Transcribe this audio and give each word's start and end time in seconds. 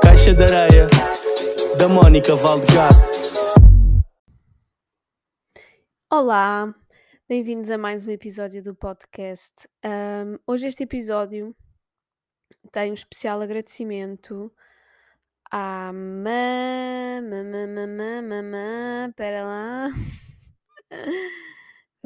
Caixa 0.00 0.32
de 0.32 0.44
areia 0.44 0.86
da 1.76 1.88
Mónica 1.88 2.36
Valdegato. 2.36 2.94
Olá, 6.08 6.72
bem-vindos 7.28 7.68
a 7.70 7.76
mais 7.76 8.06
um 8.06 8.10
episódio 8.12 8.62
do 8.62 8.76
podcast. 8.76 9.68
Ahm, 9.82 10.38
hoje 10.46 10.68
este 10.68 10.84
episódio 10.84 11.52
tem 12.70 12.92
um 12.92 12.94
especial 12.94 13.40
agradecimento 13.40 14.52
à 15.50 15.92
mamã, 15.92 17.22
mamã, 17.22 17.66
mamã, 17.66 18.22
mamã, 18.22 19.12
pera 19.16 19.44
lá, 19.44 19.88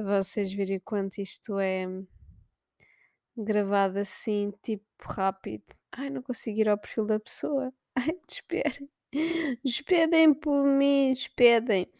vocês 0.03 0.53
verem 0.53 0.81
quanto 0.81 1.19
isto 1.19 1.59
é 1.59 1.87
gravado 3.37 3.99
assim, 3.99 4.53
tipo 4.63 4.85
rápido. 5.03 5.65
Ai, 5.93 6.11
não 6.11 6.23
consigo 6.23 6.59
ir 6.61 6.69
ao 6.69 6.79
perfil 6.79 7.07
da 7.07 7.21
pessoa. 7.21 7.73
Ai, 7.97 8.19
despedem. 8.29 8.89
Despedem 9.65 10.35
por 10.35 10.67
mim, 10.67 11.13
despedem. 11.15 11.91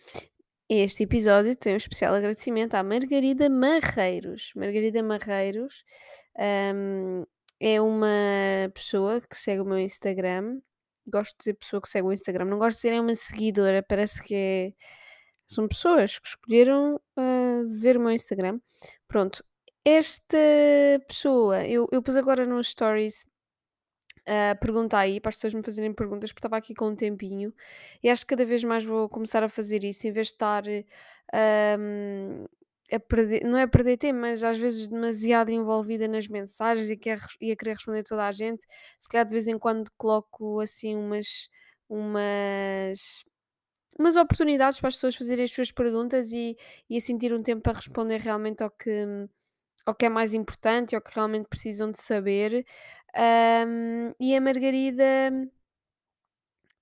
Este 0.69 1.03
episódio 1.03 1.57
tem 1.57 1.75
um 1.75 1.79
especial 1.79 2.15
agradecimento 2.15 2.75
à 2.75 2.83
Margarida 2.85 3.51
Marreiros. 3.51 4.53
Margarida 4.55 5.03
Marreiros 5.03 5.85
hum, 6.75 7.27
é 7.59 7.81
uma 7.81 8.71
pessoa 8.73 9.21
que 9.21 9.37
segue 9.37 9.63
o 9.63 9.65
meu 9.65 9.81
Instagram. 9.81 10.61
Gosto 11.09 11.33
de 11.33 11.39
dizer 11.39 11.55
pessoa 11.55 11.83
que 11.83 11.89
segue 11.89 12.07
o 12.07 12.13
Instagram, 12.13 12.45
não 12.45 12.59
gosto 12.59 12.77
de 12.77 12.83
dizer 12.83 12.95
é 12.95 13.01
uma 13.01 13.15
seguidora, 13.17 13.83
parece 13.83 14.23
que 14.23 14.35
é- 14.35 14.73
são 15.45 15.67
pessoas 15.67 16.19
que 16.19 16.29
escolheram 16.29 17.01
ver 17.67 17.97
o 17.97 18.01
meu 18.01 18.11
Instagram. 18.11 18.61
Pronto, 19.09 19.45
esta 19.85 20.37
pessoa, 21.09 21.65
eu, 21.67 21.87
eu 21.93 22.03
pus 22.03 22.17
agora 22.17 22.47
nos 22.47 22.69
stories 22.69 23.27
a 24.27 24.55
perguntar 24.57 25.01
aí 25.01 25.21
para 25.21 25.31
as 25.31 25.37
pessoas 25.37 25.55
me 25.55 25.63
fazerem 25.63 25.93
perguntas, 25.93 26.31
porque 26.31 26.41
estava 26.41 26.57
aqui 26.57 26.75
com 26.75 26.89
um 26.89 26.97
tempinho 26.97 27.53
e 28.03 28.09
acho 28.09 28.25
que 28.25 28.31
cada 28.37 28.45
vez 28.47 28.63
mais 28.65 28.85
vou 28.85 29.09
começar 29.09 29.43
a 29.43 29.49
fazer 29.49 29.83
isso 29.85 30.07
em 30.07 30.13
vez 30.13 30.29
de 30.29 30.35
estar 30.35 30.63
hum, 31.79 32.45
a 32.93 32.99
perder, 33.01 33.45
não 33.45 33.59
é 33.59 33.63
a 33.63 33.69
perder 33.69 33.97
tempo, 33.97 34.21
mas 34.21 34.43
às 34.43 34.59
vezes 34.59 34.89
demasiado 34.89 35.51
envolvida 35.51 36.09
nas 36.09 36.29
mensagens 36.29 36.91
e, 36.91 36.97
quer, 36.97 37.19
e 37.41 37.53
a 37.53 37.57
querer 37.57 37.75
responder 37.75 38.03
toda 38.03 38.27
a 38.27 38.33
gente. 38.33 38.67
Se 38.99 39.09
calhar 39.09 39.25
de 39.27 39.33
vez 39.33 39.49
em 39.49 39.59
quando 39.59 39.91
coloco 39.97 40.61
assim 40.61 40.97
umas, 40.97 41.49
umas, 41.89 43.25
umas 43.99 44.17
oportunidades 44.17 44.81
para 44.81 44.89
as 44.89 44.95
pessoas 44.95 45.17
fazerem 45.17 45.45
as 45.45 45.51
suas 45.51 45.71
perguntas 45.73 46.33
e, 46.33 46.57
e 46.89 46.97
assim 46.97 47.19
ter 47.19 47.33
um 47.35 47.43
tempo 47.43 47.63
para 47.63 47.75
responder 47.75 48.19
realmente 48.21 48.63
ao 48.63 48.71
que, 48.71 49.07
ao 49.87 49.95
que 49.95 50.07
é 50.07 50.09
mais 50.09 50.35
importante 50.35 50.95
ao 50.95 51.03
que 51.03 51.15
realmente 51.15 51.49
precisam 51.49 51.91
de 51.91 52.01
saber. 52.01 52.65
Hum, 53.17 54.13
e 54.21 54.35
a 54.37 54.41
Margarida. 54.41 55.05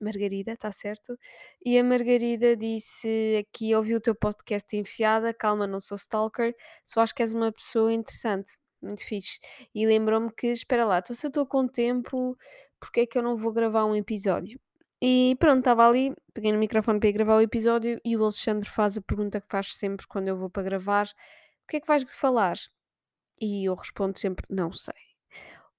Margarida, 0.01 0.53
está 0.53 0.71
certo? 0.71 1.19
E 1.65 1.79
a 1.79 1.85
Margarida 1.85 2.57
disse 2.57 3.37
aqui: 3.41 3.75
ouvi 3.75 3.95
o 3.95 4.01
teu 4.01 4.15
podcast 4.15 4.77
enfiada, 4.77 5.35
calma, 5.35 5.67
não 5.67 5.81
sou 5.81 5.97
stalker, 5.97 6.55
só 6.85 7.01
acho 7.01 7.15
que 7.15 7.23
és 7.23 7.33
uma 7.35 7.51
pessoa 7.53 7.93
interessante, 7.93 8.53
muito 8.81 9.05
fixe. 9.05 9.39
E 9.75 9.87
lembrou-me 9.87 10.33
que, 10.33 10.49
espera 10.49 10.85
lá, 10.85 11.03
se 11.05 11.27
eu 11.27 11.29
estou 11.29 11.47
com 11.47 11.67
tempo, 11.67 12.37
porque 12.81 13.01
é 13.01 13.07
que 13.07 13.19
eu 13.19 13.23
não 13.23 13.37
vou 13.37 13.53
gravar 13.53 13.85
um 13.87 13.97
episódio? 13.97 14.61
E 15.01 15.37
pronto, 15.39 15.61
estava 15.61 15.87
ali, 15.87 16.13
peguei 16.35 16.51
no 16.53 16.59
microfone 16.59 16.99
para 16.99 17.09
ir 17.09 17.13
gravar 17.13 17.37
o 17.37 17.41
episódio 17.41 18.01
e 18.05 18.17
o 18.17 18.23
Alexandre 18.23 18.69
faz 18.69 18.99
a 18.99 19.03
pergunta 19.03 19.41
que 19.41 19.47
faz 19.49 19.75
sempre 19.75 20.07
quando 20.07 20.29
eu 20.29 20.37
vou 20.37 20.51
para 20.51 20.65
gravar: 20.65 21.07
o 21.07 21.67
que 21.69 21.77
é 21.77 21.81
que 21.81 21.87
vais 21.87 22.05
falar? 22.09 22.57
E 23.41 23.65
eu 23.69 23.75
respondo 23.75 24.19
sempre: 24.19 24.45
não 24.51 24.73
sei. 24.73 24.95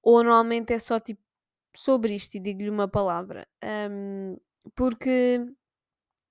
Ou 0.01 0.23
normalmente 0.23 0.73
é 0.73 0.79
só 0.79 0.99
tipo 0.99 1.21
sobre 1.75 2.15
isto 2.15 2.35
e 2.35 2.39
digo-lhe 2.39 2.69
uma 2.69 2.87
palavra. 2.87 3.47
Hum, 3.91 4.37
porque 4.75 5.45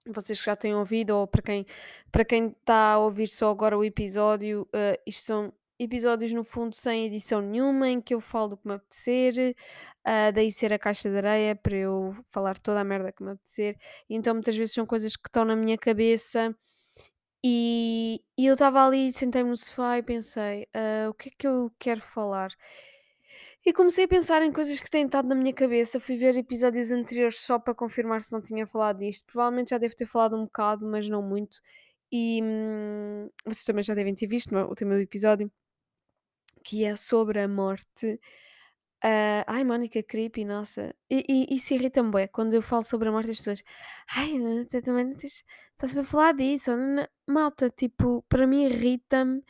vocês 0.06 0.38
que 0.38 0.46
já 0.46 0.56
têm 0.56 0.74
ouvido, 0.74 1.10
ou 1.16 1.26
para 1.26 1.42
quem 1.42 1.66
para 2.10 2.24
quem 2.24 2.48
está 2.48 2.92
a 2.94 2.98
ouvir 2.98 3.28
só 3.28 3.50
agora 3.50 3.76
o 3.78 3.84
episódio, 3.84 4.62
uh, 4.74 5.00
isto 5.06 5.24
são 5.24 5.52
episódios 5.78 6.32
no 6.32 6.44
fundo 6.44 6.74
sem 6.74 7.06
edição 7.06 7.40
nenhuma, 7.40 7.88
em 7.88 8.00
que 8.00 8.14
eu 8.14 8.20
falo 8.20 8.48
do 8.50 8.56
que 8.56 8.66
me 8.68 8.74
apetecer, 8.74 9.54
uh, 10.06 10.32
daí 10.34 10.50
ser 10.52 10.72
a 10.72 10.78
caixa 10.78 11.10
de 11.10 11.16
areia 11.18 11.56
para 11.56 11.76
eu 11.76 12.14
falar 12.28 12.58
toda 12.58 12.80
a 12.80 12.84
merda 12.84 13.12
que 13.12 13.22
me 13.22 13.32
apetecer. 13.32 13.76
Então 14.08 14.34
muitas 14.34 14.56
vezes 14.56 14.74
são 14.74 14.86
coisas 14.86 15.16
que 15.16 15.28
estão 15.28 15.44
na 15.44 15.56
minha 15.56 15.78
cabeça. 15.78 16.54
E, 17.44 18.22
e 18.38 18.46
eu 18.46 18.54
estava 18.54 18.84
ali, 18.86 19.12
sentei-me 19.12 19.50
no 19.50 19.56
sofá 19.56 19.98
e 19.98 20.02
pensei: 20.02 20.66
"Ah, 20.74 21.08
o 21.10 21.14
que 21.14 21.28
é 21.30 21.32
que 21.38 21.46
eu 21.46 21.72
quero 21.78 22.00
falar? 22.02 22.50
E 23.64 23.72
comecei 23.72 24.04
a 24.04 24.08
pensar 24.08 24.42
em 24.42 24.52
coisas 24.52 24.80
que 24.80 24.90
têm 24.90 25.04
estado 25.06 25.28
na 25.28 25.34
minha 25.34 25.52
cabeça. 25.52 26.00
Fui 26.00 26.16
ver 26.16 26.36
episódios 26.36 26.90
anteriores 26.90 27.36
só 27.40 27.58
para 27.58 27.74
confirmar 27.74 28.22
se 28.22 28.32
não 28.32 28.40
tinha 28.40 28.66
falado 28.66 28.98
disto. 29.00 29.26
Provavelmente 29.26 29.70
já 29.70 29.78
devo 29.78 29.94
ter 29.96 30.06
falado 30.06 30.36
um 30.36 30.44
bocado, 30.44 30.86
mas 30.86 31.08
não 31.08 31.22
muito. 31.22 31.60
E 32.12 32.40
hum, 32.42 33.28
vocês 33.44 33.64
também 33.64 33.82
já 33.82 33.94
devem 33.94 34.14
ter 34.14 34.26
visto 34.26 34.54
no- 34.54 34.70
o 34.70 34.74
tema 34.74 34.94
do 34.94 35.00
episódio, 35.00 35.50
que 36.68 36.84
é 36.84 36.96
sobre 36.96 37.40
a 37.40 37.48
morte. 37.48 38.20
Ah, 39.02 39.44
ai, 39.48 39.64
Mónica, 39.64 40.02
creepy, 40.02 40.44
nossa. 40.44 40.94
E, 41.10 41.24
e 41.50 41.56
isso 41.56 41.74
irrita-me 41.74 42.10
bué, 42.10 42.28
quando 42.28 42.54
eu 42.54 42.62
falo 42.62 42.82
sobre 42.84 43.08
a 43.08 43.12
morte, 43.12 43.30
as 43.30 43.38
pessoas. 43.38 43.62
Ai, 44.16 44.32
também 44.84 45.12
estás 45.16 45.96
a 45.96 46.04
falar 46.04 46.32
disso. 46.34 46.76
não, 46.76 46.96
não." 46.96 47.08
Malta, 47.28 47.70
tipo, 47.70 48.22
para 48.28 48.46
mim 48.46 48.64
irrita-me 48.66 49.42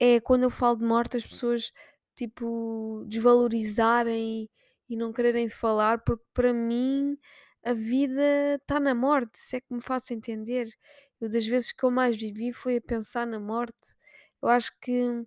é 0.00 0.20
quando 0.20 0.44
eu 0.44 0.50
falo 0.50 0.76
de 0.78 0.84
morte, 0.84 1.16
as 1.18 1.26
pessoas, 1.26 1.72
tipo, 2.16 3.04
desvalorizarem 3.08 4.44
e, 4.88 4.94
e 4.94 4.96
não 4.96 5.12
quererem 5.12 5.48
falar, 5.48 6.02
porque 6.04 6.24
para 6.34 6.52
mim 6.54 7.16
a 7.64 7.72
vida 7.74 8.56
está 8.56 8.80
na 8.80 8.94
morte, 8.94 9.38
se 9.38 9.56
é 9.56 9.60
que 9.60 9.72
me 9.74 9.80
faço 9.82 10.12
entender. 10.14 10.68
Eu, 11.20 11.28
das 11.30 11.46
vezes 11.46 11.72
que 11.72 11.84
eu 11.84 11.90
mais 11.90 12.16
vivi 12.16 12.52
foi 12.52 12.76
a 12.78 12.82
pensar 12.82 13.26
na 13.26 13.40
morte. 13.40 13.96
Eu 14.42 14.48
acho 14.48 14.72
que 14.80 15.24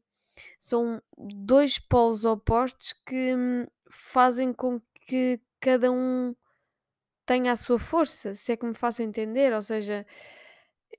são 0.59 1.01
dois 1.17 1.79
polos 1.79 2.25
opostos 2.25 2.93
que 3.05 3.35
hum, 3.35 3.65
fazem 3.89 4.53
com 4.53 4.79
que 5.07 5.41
cada 5.59 5.91
um 5.91 6.35
tenha 7.25 7.51
a 7.53 7.55
sua 7.55 7.79
força, 7.79 8.33
se 8.35 8.51
é 8.53 8.57
que 8.57 8.65
me 8.65 8.75
faço 8.75 9.01
entender. 9.03 9.53
Ou 9.53 9.61
seja, 9.61 10.05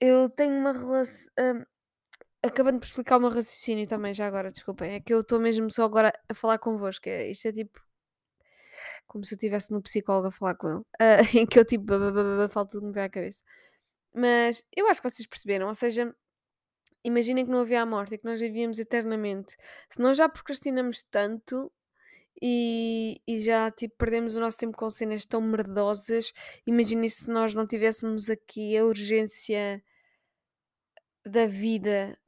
eu 0.00 0.28
tenho 0.30 0.56
uma 0.58 0.72
relação. 0.72 1.26
acabando 2.42 2.80
por 2.80 2.86
explicar 2.86 3.16
o 3.18 3.20
meu 3.20 3.30
raciocínio 3.30 3.86
também, 3.86 4.12
já 4.14 4.26
agora, 4.26 4.50
desculpem. 4.50 4.92
É 4.94 5.00
que 5.00 5.12
eu 5.14 5.20
estou 5.20 5.38
mesmo 5.40 5.70
só 5.70 5.84
agora 5.84 6.12
a 6.28 6.34
falar 6.34 6.58
convosco. 6.58 7.08
é- 7.08 7.30
Isto 7.30 7.48
é 7.48 7.52
tipo. 7.52 7.80
Como 9.06 9.24
se 9.24 9.34
eu 9.34 9.36
estivesse 9.36 9.72
no 9.72 9.82
psicólogo 9.82 10.28
a 10.28 10.32
falar 10.32 10.54
com 10.54 10.68
ele. 10.68 10.82
ah, 11.00 11.18
em 11.36 11.46
que 11.46 11.58
eu 11.58 11.64
tipo. 11.64 11.92
Falta 12.50 12.72
tudo 12.72 12.86
me 12.86 12.92
ver 12.92 13.02
à 13.02 13.08
cabeça. 13.08 13.42
Mas 14.14 14.64
eu 14.76 14.88
acho 14.88 15.02
que 15.02 15.08
vocês 15.10 15.26
perceberam. 15.28 15.68
Ou 15.68 15.74
seja, 15.74 16.14
imaginem 17.04 17.44
que 17.44 17.50
não 17.50 17.60
havia 17.60 17.82
a 17.82 17.86
morte 17.86 18.14
e 18.14 18.18
que 18.18 18.24
nós 18.24 18.40
vivíamos 18.40 18.78
eternamente. 18.78 19.56
Se 19.88 20.00
nós 20.00 20.16
já 20.16 20.28
procrastinamos 20.28 21.02
tanto 21.02 21.72
e, 22.42 23.20
e 23.26 23.40
já 23.40 23.70
tipo 23.70 23.96
perdemos 23.96 24.36
o 24.36 24.40
nosso 24.40 24.58
tempo 24.58 24.76
com 24.76 24.90
cenas 24.90 25.24
tão 25.24 25.40
merdosas, 25.40 26.32
imaginem 26.66 27.08
se 27.08 27.30
nós 27.30 27.54
não 27.54 27.66
tivéssemos 27.66 28.30
aqui 28.30 28.76
a 28.76 28.84
urgência 28.84 29.82
da 31.26 31.46
vida, 31.46 32.18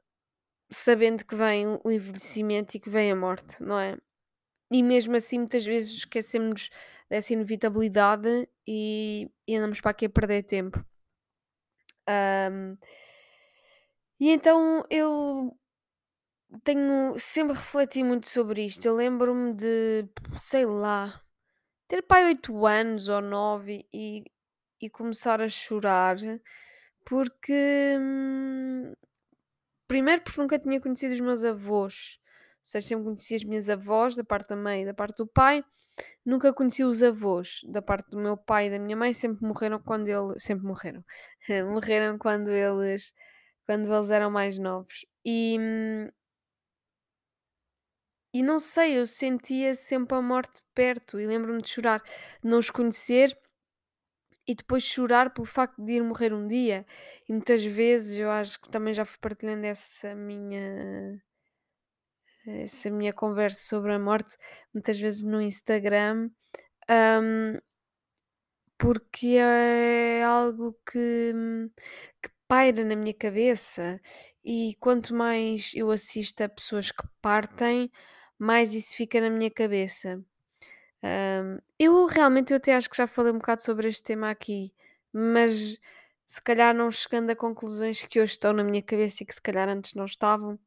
sabendo 0.69 1.25
que 1.25 1.35
vem 1.35 1.67
o 1.83 1.91
envelhecimento 1.91 2.75
e 2.75 2.79
que 2.79 2.89
vem 2.89 3.11
a 3.11 3.15
morte, 3.15 3.61
não 3.63 3.79
é? 3.79 3.97
E 4.71 4.81
mesmo 4.81 5.15
assim, 5.15 5.39
muitas 5.39 5.65
vezes 5.65 5.91
esquecemos 5.91 6.69
dessa 7.09 7.33
inevitabilidade 7.33 8.47
e, 8.65 9.29
e 9.45 9.55
andamos 9.57 9.81
para 9.81 9.91
aqui 9.91 10.05
a 10.05 10.09
perder 10.09 10.43
tempo. 10.43 10.83
Ahm, 12.07 12.77
e 14.21 14.29
então 14.29 14.85
eu 14.87 15.57
tenho 16.63 17.17
sempre 17.17 17.55
refleti 17.55 18.03
muito 18.03 18.27
sobre 18.27 18.65
isto. 18.65 18.85
Eu 18.85 18.95
lembro-me 18.95 19.51
de, 19.55 20.07
sei 20.37 20.63
lá, 20.63 21.19
ter 21.87 22.03
pai 22.03 22.25
8 22.25 22.67
anos 22.67 23.09
ou 23.09 23.19
9 23.19 23.87
e, 23.91 24.23
e 24.79 24.89
começar 24.91 25.41
a 25.41 25.49
chorar 25.49 26.17
porque 27.03 27.97
hum, 27.99 28.93
primeiro 29.87 30.21
porque 30.21 30.39
nunca 30.39 30.59
tinha 30.59 30.79
conhecido 30.79 31.15
os 31.15 31.19
meus 31.19 31.43
avós. 31.43 32.19
Ou 32.59 32.65
seja, 32.65 32.89
sempre 32.89 33.05
conheci 33.05 33.33
as 33.33 33.43
minhas 33.43 33.69
avós 33.69 34.15
da 34.15 34.23
parte 34.23 34.49
da 34.49 34.55
mãe 34.55 34.83
e 34.83 34.85
da 34.85 34.93
parte 34.93 35.17
do 35.17 35.25
pai. 35.25 35.65
Nunca 36.23 36.53
conheci 36.53 36.83
os 36.83 37.01
avós 37.01 37.61
da 37.63 37.81
parte 37.81 38.11
do 38.11 38.19
meu 38.19 38.37
pai 38.37 38.67
e 38.67 38.69
da 38.69 38.77
minha 38.77 38.95
mãe. 38.95 39.13
Sempre 39.13 39.43
morreram 39.47 39.79
quando 39.79 40.07
eles... 40.07 40.43
Sempre 40.43 40.67
morreram. 40.67 41.03
morreram 41.73 42.19
quando 42.19 42.51
eles... 42.51 43.11
Quando 43.65 43.93
eles 43.93 44.09
eram 44.09 44.31
mais 44.31 44.57
novos. 44.59 45.05
E, 45.25 45.57
hum, 45.59 46.09
e 48.33 48.41
não 48.43 48.59
sei, 48.59 48.97
eu 48.97 49.07
sentia 49.07 49.75
sempre 49.75 50.15
a 50.15 50.21
morte 50.21 50.61
perto 50.73 51.19
e 51.19 51.25
lembro-me 51.27 51.61
de 51.61 51.69
chorar, 51.69 52.01
não 52.43 52.59
os 52.59 52.69
conhecer 52.69 53.37
e 54.47 54.55
depois 54.55 54.83
chorar 54.83 55.33
pelo 55.33 55.45
facto 55.47 55.83
de 55.83 55.93
ir 55.93 56.03
morrer 56.03 56.33
um 56.33 56.47
dia. 56.47 56.85
E 57.27 57.33
muitas 57.33 57.63
vezes 57.63 58.17
eu 58.19 58.29
acho 58.31 58.59
que 58.59 58.69
também 58.69 58.93
já 58.93 59.05
fui 59.05 59.17
partilhando 59.19 59.65
essa 59.65 60.13
minha 60.15 61.21
essa 62.45 62.89
minha 62.89 63.13
conversa 63.13 63.59
sobre 63.67 63.93
a 63.93 63.99
morte, 63.99 64.37
muitas 64.73 64.99
vezes 64.99 65.23
no 65.23 65.41
Instagram, 65.41 66.29
hum, 66.89 67.59
porque 68.77 69.37
é 69.37 70.23
algo 70.23 70.73
que, 70.85 71.33
que 72.21 72.29
paira 72.51 72.83
na 72.83 72.97
minha 72.97 73.13
cabeça 73.13 73.97
e 74.43 74.75
quanto 74.77 75.15
mais 75.15 75.71
eu 75.73 75.89
assisto 75.89 76.43
a 76.43 76.49
pessoas 76.49 76.91
que 76.91 77.01
partem, 77.21 77.89
mais 78.37 78.73
isso 78.73 78.93
fica 78.93 79.21
na 79.21 79.29
minha 79.29 79.49
cabeça. 79.49 80.21
Eu 81.79 82.05
realmente 82.07 82.51
eu 82.51 82.57
até 82.57 82.75
acho 82.75 82.89
que 82.89 82.97
já 82.97 83.07
falei 83.07 83.31
um 83.31 83.37
bocado 83.37 83.63
sobre 83.63 83.87
este 83.87 84.03
tema 84.03 84.29
aqui, 84.29 84.73
mas 85.13 85.79
se 86.27 86.41
calhar 86.41 86.75
não 86.75 86.91
chegando 86.91 87.29
a 87.29 87.35
conclusões 87.37 88.03
que 88.03 88.19
hoje 88.19 88.33
estão 88.33 88.51
na 88.51 88.65
minha 88.65 88.81
cabeça 88.83 89.23
e 89.23 89.25
que 89.25 89.33
se 89.33 89.41
calhar 89.41 89.69
antes 89.69 89.93
não 89.93 90.03
estavam, 90.03 90.59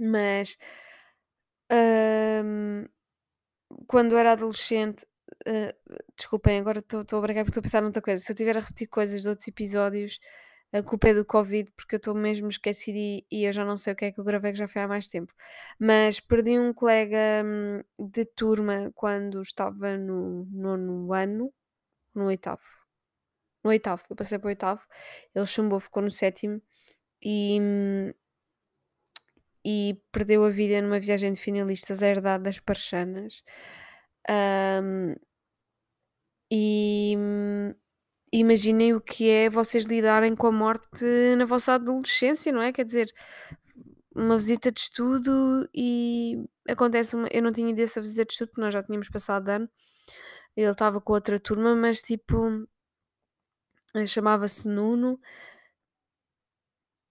mas 0.00 0.58
quando 3.86 4.16
era 4.16 4.32
adolescente, 4.32 5.06
eh, 5.46 5.76
desculpem, 6.16 6.58
agora 6.58 6.80
estou 6.80 7.18
a 7.18 7.22
brincar 7.22 7.44
porque 7.44 7.50
estou 7.50 7.60
a 7.60 7.62
pensar 7.62 7.82
noutra 7.82 8.02
coisa. 8.02 8.24
Se 8.24 8.32
eu 8.32 8.36
tiver 8.36 8.56
a 8.56 8.60
repetir 8.60 8.88
coisas 8.88 9.22
de 9.22 9.28
outros 9.28 9.46
episódios, 9.46 10.18
a 10.72 10.82
culpa 10.82 11.08
é 11.08 11.14
do 11.14 11.24
Covid, 11.24 11.70
porque 11.76 11.94
eu 11.96 11.98
estou 11.98 12.14
mesmo 12.14 12.48
esquecida 12.48 12.98
e, 12.98 13.24
e 13.30 13.44
eu 13.44 13.52
já 13.52 13.64
não 13.64 13.76
sei 13.76 13.92
o 13.92 13.96
que 13.96 14.04
é 14.06 14.12
que 14.12 14.20
eu 14.20 14.24
gravei, 14.24 14.52
que 14.52 14.58
já 14.58 14.68
foi 14.68 14.82
há 14.82 14.88
mais 14.88 15.08
tempo. 15.08 15.32
Mas 15.78 16.20
perdi 16.20 16.58
um 16.58 16.72
colega 16.74 17.18
hum, 17.44 17.82
de 17.98 18.24
turma 18.26 18.90
quando 18.94 19.40
estava 19.40 19.96
no 19.96 20.44
nono 20.52 21.12
ano, 21.12 21.52
no 22.14 22.26
oitavo. 22.26 22.62
No 23.64 23.70
oitavo, 23.70 24.02
eu 24.10 24.16
passei 24.16 24.38
para 24.38 24.46
o 24.46 24.48
oitavo, 24.48 24.86
ele 25.34 25.46
chumbou, 25.46 25.80
ficou 25.80 26.02
no 26.02 26.10
sétimo 26.10 26.60
e, 27.22 27.58
hum, 27.60 28.12
e 29.64 30.00
perdeu 30.12 30.44
a 30.44 30.50
vida 30.50 30.80
numa 30.82 31.00
viagem 31.00 31.32
de 31.32 31.40
finalistas 31.40 32.02
à 32.02 32.08
herdade 32.08 32.44
das 32.44 32.58
Parchanas. 32.60 33.42
Hum, 34.28 35.14
e 36.50 37.14
hum, 37.16 37.74
imaginem 38.32 38.94
o 38.94 39.00
que 39.00 39.28
é 39.30 39.50
vocês 39.50 39.84
lidarem 39.84 40.34
com 40.36 40.46
a 40.48 40.52
morte 40.52 41.04
na 41.36 41.44
vossa 41.44 41.74
adolescência, 41.74 42.52
não 42.52 42.60
é? 42.62 42.72
Quer 42.72 42.84
dizer, 42.84 43.12
uma 44.14 44.36
visita 44.36 44.72
de 44.72 44.80
estudo 44.80 45.68
e 45.74 46.44
acontece 46.68 47.16
uma. 47.16 47.28
Eu 47.30 47.42
não 47.42 47.52
tinha 47.52 47.70
ido 47.70 47.80
essa 47.80 48.00
visita 48.00 48.24
de 48.24 48.32
estudo, 48.32 48.48
porque 48.48 48.60
nós 48.60 48.74
já 48.74 48.82
tínhamos 48.82 49.08
passado 49.08 49.44
de 49.44 49.52
ano. 49.52 49.68
Ele 50.56 50.70
estava 50.70 51.00
com 51.00 51.12
outra 51.12 51.38
turma, 51.40 51.74
mas 51.76 52.02
tipo. 52.02 52.66
Chamava-se 54.06 54.68
Nuno. 54.68 55.18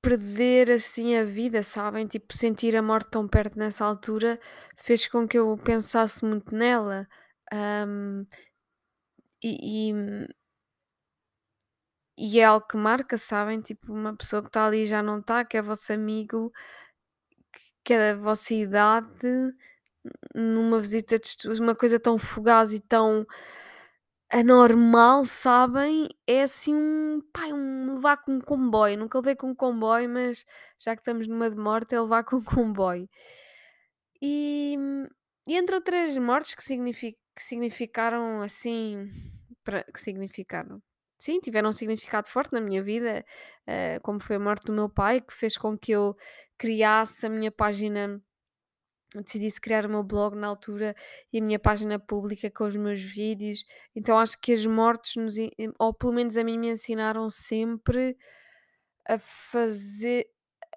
Perder 0.02 0.72
assim 0.72 1.16
a 1.18 1.24
vida, 1.24 1.64
sabem? 1.64 2.08
Tipo, 2.08 2.36
sentir 2.38 2.76
a 2.76 2.82
morte 2.82 3.10
tão 3.12 3.28
perto 3.28 3.58
nessa 3.58 3.84
altura 3.84 4.40
fez 4.78 5.08
com 5.08 5.28
que 5.28 5.38
eu 5.38 5.58
pensasse 5.58 6.24
muito 6.24 6.56
nela. 6.56 7.08
Ahm, 7.52 8.26
e, 9.44 9.90
e- 9.92 10.28
e 12.18 12.40
é 12.40 12.46
algo 12.46 12.66
que 12.68 12.78
marca, 12.78 13.18
sabem? 13.18 13.60
Tipo, 13.62 13.94
uma 13.94 14.16
pessoa 14.16 14.42
que 14.42 14.50
está 14.50 14.66
ali 14.66 14.84
e 14.84 14.88
já 14.88 15.04
não 15.04 15.20
está, 15.20 15.46
que 15.46 15.58
é 15.58 15.62
vosso 15.62 15.94
amigo, 15.94 16.52
que 17.84 17.94
é 17.94 18.14
da 18.16 18.22
vossa 18.22 18.54
idade, 18.54 19.54
numa 20.36 20.80
visita 20.80 21.20
de 21.20 21.28
estudo, 21.28 21.62
uma 21.62 21.76
coisa 21.76 22.00
tão 22.00 22.18
fugaz 22.18 22.74
e 22.74 22.80
tão 22.80 23.26
anormal, 24.30 25.26
sabem? 25.26 26.10
É 26.28 26.44
assim 26.44 26.74
um, 26.76 27.22
pá, 27.34 27.48
é 27.48 27.54
um 27.54 27.96
levar 27.96 28.18
com 28.18 28.34
um 28.34 28.42
comboio. 28.42 28.98
Nunca 28.98 29.18
levei 29.20 29.36
com 29.36 29.50
um 29.50 29.56
comboio, 29.56 30.10
mas 30.10 30.46
já 30.80 30.96
que 30.96 31.02
estamos 31.02 31.28
numa 31.28 31.50
de 31.50 31.56
morte, 31.58 31.96
é 31.96 32.02
levar 32.02 32.24
com 32.26 32.38
um 32.38 32.44
comboio. 32.44 33.08
E, 34.22 34.76
e 35.48 35.56
entre 35.58 35.76
outras 35.76 36.18
mortes 36.18 36.56
que, 36.56 36.64
signifi- 36.64 37.18
que 37.36 37.44
significaram 37.44 38.42
assim, 38.42 39.10
pra- 39.64 39.84
que 39.84 40.00
significaram, 40.00 40.82
sim, 41.20 41.40
tiveram 41.40 41.70
um 41.70 41.72
significado 41.74 42.30
forte 42.30 42.54
na 42.54 42.62
minha 42.62 42.84
vida, 42.84 43.26
eh, 43.68 44.00
como 44.02 44.20
foi 44.20 44.38
a 44.38 44.40
morte 44.40 44.66
do 44.66 44.74
meu 44.74 44.90
pai, 44.90 45.22
que 45.22 45.34
fez 45.34 45.58
com 45.58 45.78
que 45.78 45.92
eu 45.92 46.16
criasse 46.58 47.26
a 47.26 47.30
minha 47.30 47.52
página 47.52 48.22
decidisse 49.16 49.60
criar 49.62 49.86
o 49.86 49.90
meu 49.90 50.04
blog 50.04 50.36
na 50.36 50.48
altura 50.48 50.96
e 51.32 51.40
a 51.40 51.42
minha 51.42 51.60
página 51.60 51.98
pública 52.00 52.50
com 52.52 52.66
os 52.66 52.76
meus 52.76 53.02
vídeos. 53.02 53.64
Então 53.96 54.18
acho 54.18 54.40
que 54.40 54.54
as 54.54 54.66
mortes, 54.66 55.16
nos, 55.16 55.36
ou 55.80 55.94
pelo 55.94 56.14
menos 56.14 56.38
a 56.38 56.44
mim, 56.44 56.58
me 56.58 56.70
ensinaram 56.70 57.30
sempre 57.30 58.18
a 59.08 59.18
fazer, 59.20 60.28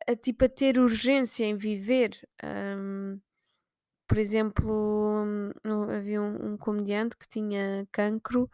a 0.08 0.14
tipo, 0.14 0.44
a 0.44 0.48
ter 0.48 0.78
urgência 0.78 1.44
em 1.44 1.56
viver. 1.56 2.10
Ahm, 2.42 3.18
por 4.08 4.18
exemplo, 4.18 5.24
havia 5.96 6.20
um, 6.20 6.52
um 6.52 6.56
comediante 6.56 7.16
que 7.16 7.28
tinha 7.28 7.86
cancro 7.92 8.50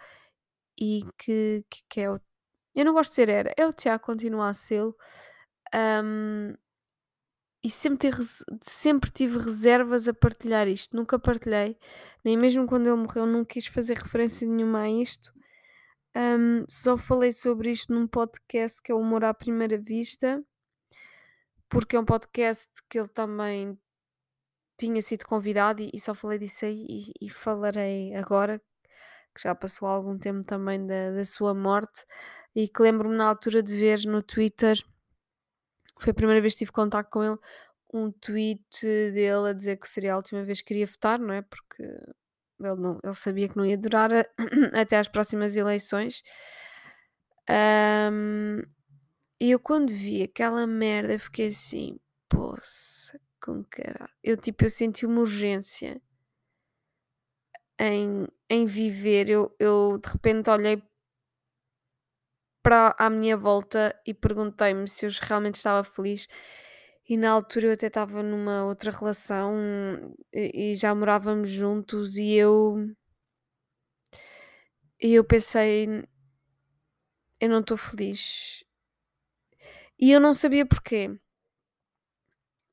e 0.81 1.05
que, 1.19 1.64
que, 1.70 1.81
que 1.88 2.00
é 2.00 2.11
o. 2.11 2.20
Eu 2.75 2.84
não 2.84 2.93
gosto 2.93 3.11
de 3.11 3.17
ser 3.17 3.28
era, 3.28 3.52
é 3.56 3.67
o 3.67 3.73
Tiago, 3.73 4.05
continua 4.05 4.49
a 4.50 4.55
ser. 4.55 4.82
e 7.62 7.70
sempre, 7.70 7.99
tive 7.99 8.17
res- 8.19 8.44
sempre 8.62 9.11
tive 9.11 9.38
reservas 9.38 10.06
a 10.06 10.14
partilhar 10.14 10.69
isto. 10.69 10.96
Nunca 10.96 11.19
partilhei, 11.19 11.76
nem 12.25 12.37
mesmo 12.37 12.67
quando 12.67 12.87
ele 12.87 12.96
morreu, 12.96 13.26
não 13.26 13.44
quis 13.44 13.67
fazer 13.67 13.96
referência 13.99 14.46
nenhuma 14.46 14.82
a 14.82 14.90
isto. 14.90 15.32
Ahm, 16.14 16.64
só 16.69 16.96
falei 16.96 17.32
sobre 17.32 17.70
isto 17.70 17.93
num 17.93 18.06
podcast 18.06 18.81
que 18.82 18.90
é 18.93 18.94
o 18.94 18.99
Humor 19.00 19.25
à 19.25 19.34
Primeira 19.34 19.76
Vista, 19.79 20.43
porque 21.69 21.96
é 21.96 22.00
um 22.00 22.05
podcast 22.05 22.70
que 22.88 22.99
ele 22.99 23.08
também 23.08 23.79
tinha 24.79 25.02
sido 25.02 25.26
convidado 25.26 25.82
e, 25.82 25.90
e 25.93 26.00
só 26.00 26.14
falei 26.14 26.38
disso 26.38 26.64
aí 26.64 26.87
e, 26.88 27.26
e 27.26 27.31
falarei 27.31 28.14
agora, 28.14 28.62
que 29.36 29.42
já 29.44 29.54
passou 29.54 29.88
algum 29.88 30.18
tempo 30.18 30.44
também 30.46 30.86
da, 30.86 31.12
da 31.12 31.24
sua 31.24 31.54
morte 31.54 32.04
e 32.54 32.68
que 32.68 32.82
lembro-me 32.82 33.16
na 33.16 33.28
altura 33.28 33.62
de 33.62 33.76
ver 33.76 34.00
no 34.06 34.22
Twitter, 34.22 34.78
foi 36.00 36.10
a 36.10 36.14
primeira 36.14 36.40
vez 36.40 36.54
que 36.54 36.58
tive 36.60 36.72
contato 36.72 37.08
com 37.10 37.22
ele, 37.24 37.38
um 37.92 38.10
tweet 38.12 38.64
dele 38.82 39.50
a 39.50 39.52
dizer 39.52 39.76
que 39.78 39.88
seria 39.88 40.14
a 40.14 40.16
última 40.16 40.42
vez 40.44 40.60
que 40.60 40.74
iria 40.74 40.86
votar, 40.86 41.18
não 41.18 41.32
é? 41.32 41.42
Porque 41.42 41.82
ele, 41.82 42.76
não, 42.76 42.98
ele 43.02 43.14
sabia 43.14 43.48
que 43.48 43.56
não 43.56 43.64
ia 43.66 43.78
durar 43.78 44.12
a- 44.12 44.26
até 44.80 44.98
às 44.98 45.08
próximas 45.08 45.56
eleições. 45.56 46.22
Ahm, 47.48 48.62
e 49.40 49.50
eu 49.50 49.60
quando 49.60 49.90
vi 49.92 50.22
aquela 50.22 50.66
merda 50.66 51.18
fiquei 51.18 51.48
assim, 51.48 51.98
poça, 52.28 53.20
com 53.42 53.64
caralho. 53.64 54.12
Eu 54.24 54.36
tipo, 54.36 54.64
eu 54.64 54.70
senti 54.70 55.06
uma 55.06 55.20
urgência 55.20 56.00
em, 57.78 58.26
em 58.50 58.66
viver. 58.66 59.28
Eu, 59.30 59.54
eu 59.58 59.98
de 59.98 60.08
repente 60.08 60.50
olhei 60.50 60.82
para 62.62 62.94
à 62.98 63.08
minha 63.08 63.36
volta 63.36 63.94
e 64.06 64.12
perguntei-me 64.12 64.88
se 64.88 65.06
eu 65.06 65.10
realmente 65.22 65.56
estava 65.56 65.84
feliz. 65.84 66.26
E 67.08 67.16
na 67.16 67.30
altura 67.30 67.68
eu 67.68 67.72
até 67.74 67.86
estava 67.86 68.22
numa 68.22 68.64
outra 68.64 68.90
relação 68.90 69.54
e, 70.32 70.72
e 70.72 70.74
já 70.74 70.94
morávamos 70.94 71.48
juntos 71.50 72.16
e 72.16 72.32
eu 72.34 72.76
e 75.00 75.14
eu 75.14 75.24
pensei, 75.24 75.86
eu 77.40 77.48
não 77.48 77.60
estou 77.60 77.76
feliz. 77.76 78.64
E 79.98 80.10
eu 80.12 80.20
não 80.20 80.32
sabia 80.34 80.66
porquê. 80.66 81.18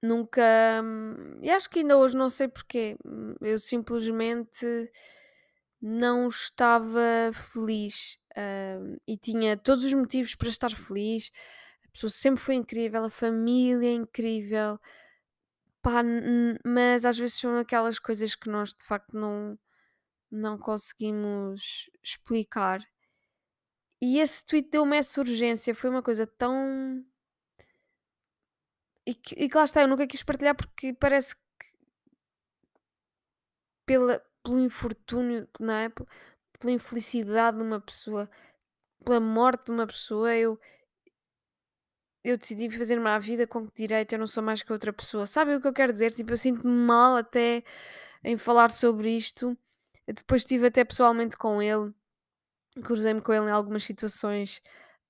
Nunca. 0.04 0.44
hum, 0.84 1.40
E 1.44 1.52
acho 1.52 1.70
que 1.70 1.80
ainda 1.80 1.98
hoje 1.98 2.18
não 2.18 2.30
sei 2.30 2.50
porquê. 2.50 2.98
Hum, 3.06 3.36
Eu 3.42 3.60
simplesmente 3.60 4.66
não 5.82 6.28
estava 6.28 7.02
feliz. 7.54 8.18
hum, 8.38 8.98
e 9.08 9.18
tinha 9.18 9.58
todos 9.58 9.84
os 9.84 9.94
motivos 9.94 10.36
para 10.36 10.50
estar 10.50 10.72
feliz. 10.72 11.32
A 11.88 11.92
pessoa 11.92 12.10
sempre 12.10 12.42
foi 12.44 12.56
incrível, 12.56 13.06
a 13.06 13.10
família 13.10 13.90
é 13.90 13.94
incrível. 13.94 14.80
Pá, 15.82 16.02
mas 16.66 17.06
às 17.06 17.18
vezes 17.18 17.36
são 17.40 17.58
aquelas 17.58 18.00
coisas 18.00 18.36
que 18.36 18.50
nós 18.50 18.74
de 18.74 18.86
facto 18.86 19.14
não, 19.18 19.58
não 20.32 20.58
conseguimos 20.58 21.90
explicar. 22.04 22.82
E 24.02 24.20
esse 24.20 24.46
tweet 24.46 24.70
deu-me 24.70 24.98
essa 24.98 25.20
urgência. 25.22 25.74
Foi 25.74 25.90
uma 25.90 26.04
coisa 26.04 26.28
tão. 26.28 27.04
E 29.10 29.14
que, 29.24 29.34
e 29.44 29.50
que 29.50 29.58
lá 29.60 29.66
está, 29.66 29.80
eu 29.82 29.88
nunca 29.92 30.08
quis 30.12 30.24
partilhar 30.24 30.56
porque 30.56 30.94
parece 31.04 31.36
que 31.36 31.42
pela, 33.86 34.22
pelo 34.44 34.60
infortúnio, 34.60 35.48
não 35.60 35.74
é? 35.74 35.90
Pel- 35.90 36.08
Pela 36.60 36.74
infelicidade 36.74 37.58
de 37.58 37.64
uma 37.64 37.80
pessoa, 37.82 38.30
pela 39.06 39.20
morte 39.20 39.66
de 39.68 39.72
uma 39.72 39.88
pessoa, 39.88 40.36
eu, 40.36 40.60
eu 42.24 42.38
decidi 42.38 42.70
fazer-me 42.70 43.08
à 43.10 43.20
vida 43.20 43.46
com 43.46 43.68
que 43.68 43.74
direito 43.76 44.14
eu 44.14 44.20
não 44.20 44.28
sou 44.28 44.42
mais 44.44 44.62
que 44.62 44.72
outra 44.72 44.94
pessoa. 44.94 45.26
Sabem 45.26 45.56
o 45.56 45.62
que 45.62 45.68
eu 45.68 45.74
quero 45.74 45.92
dizer? 45.92 46.14
Tipo, 46.14 46.32
eu 46.32 46.38
sinto-me 46.38 46.72
mal 46.74 47.18
até 47.18 47.64
em 48.24 48.38
falar 48.38 48.72
sobre 48.72 49.12
isto. 49.16 49.58
Eu 50.08 50.14
depois 50.16 50.44
estive 50.44 50.68
até 50.68 50.86
pessoalmente 50.86 51.38
com 51.38 51.62
ele, 51.62 51.94
cruzei-me 52.84 53.22
com 53.22 53.34
ele 53.34 53.48
em 53.48 53.52
algumas 53.52 53.84
situações 53.86 54.62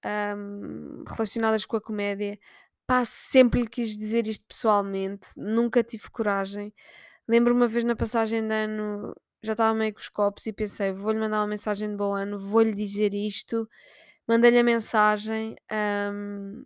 ahm, 0.03 1.03
relacionadas 1.07 1.65
com 1.65 1.77
a 1.77 1.81
comédia. 1.81 2.39
Pá, 2.87 3.05
sempre 3.05 3.61
lhe 3.61 3.67
quis 3.69 3.97
dizer 3.97 4.27
isto 4.27 4.45
pessoalmente, 4.45 5.29
nunca 5.37 5.83
tive 5.83 6.09
coragem. 6.11 6.73
Lembro 7.27 7.53
uma 7.55 7.67
vez 7.67 7.83
na 7.85 7.95
passagem 7.95 8.47
de 8.47 8.53
ano, 8.53 9.15
já 9.43 9.53
estava 9.53 9.73
meio 9.77 9.93
com 9.93 9.99
os 10.01 10.09
copos 10.09 10.45
e 10.47 10.53
pensei: 10.53 10.93
vou-lhe 10.93 11.19
mandar 11.19 11.41
uma 11.41 11.47
mensagem 11.47 11.89
de 11.91 11.97
bom 11.97 12.15
ano, 12.15 12.39
vou-lhe 12.39 12.73
dizer 12.73 13.13
isto. 13.13 13.69
Mandei-lhe 14.27 14.59
a 14.59 14.63
mensagem, 14.63 15.55
hum, 16.13 16.65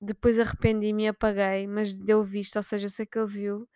depois 0.00 0.38
arrependi-me 0.38 1.04
e 1.04 1.08
apaguei, 1.08 1.66
mas 1.66 1.94
deu 1.94 2.22
visto, 2.24 2.56
ou 2.56 2.62
seja, 2.62 2.86
eu 2.86 2.90
sei 2.90 3.06
que 3.06 3.18
ele 3.18 3.26
viu. 3.28 3.68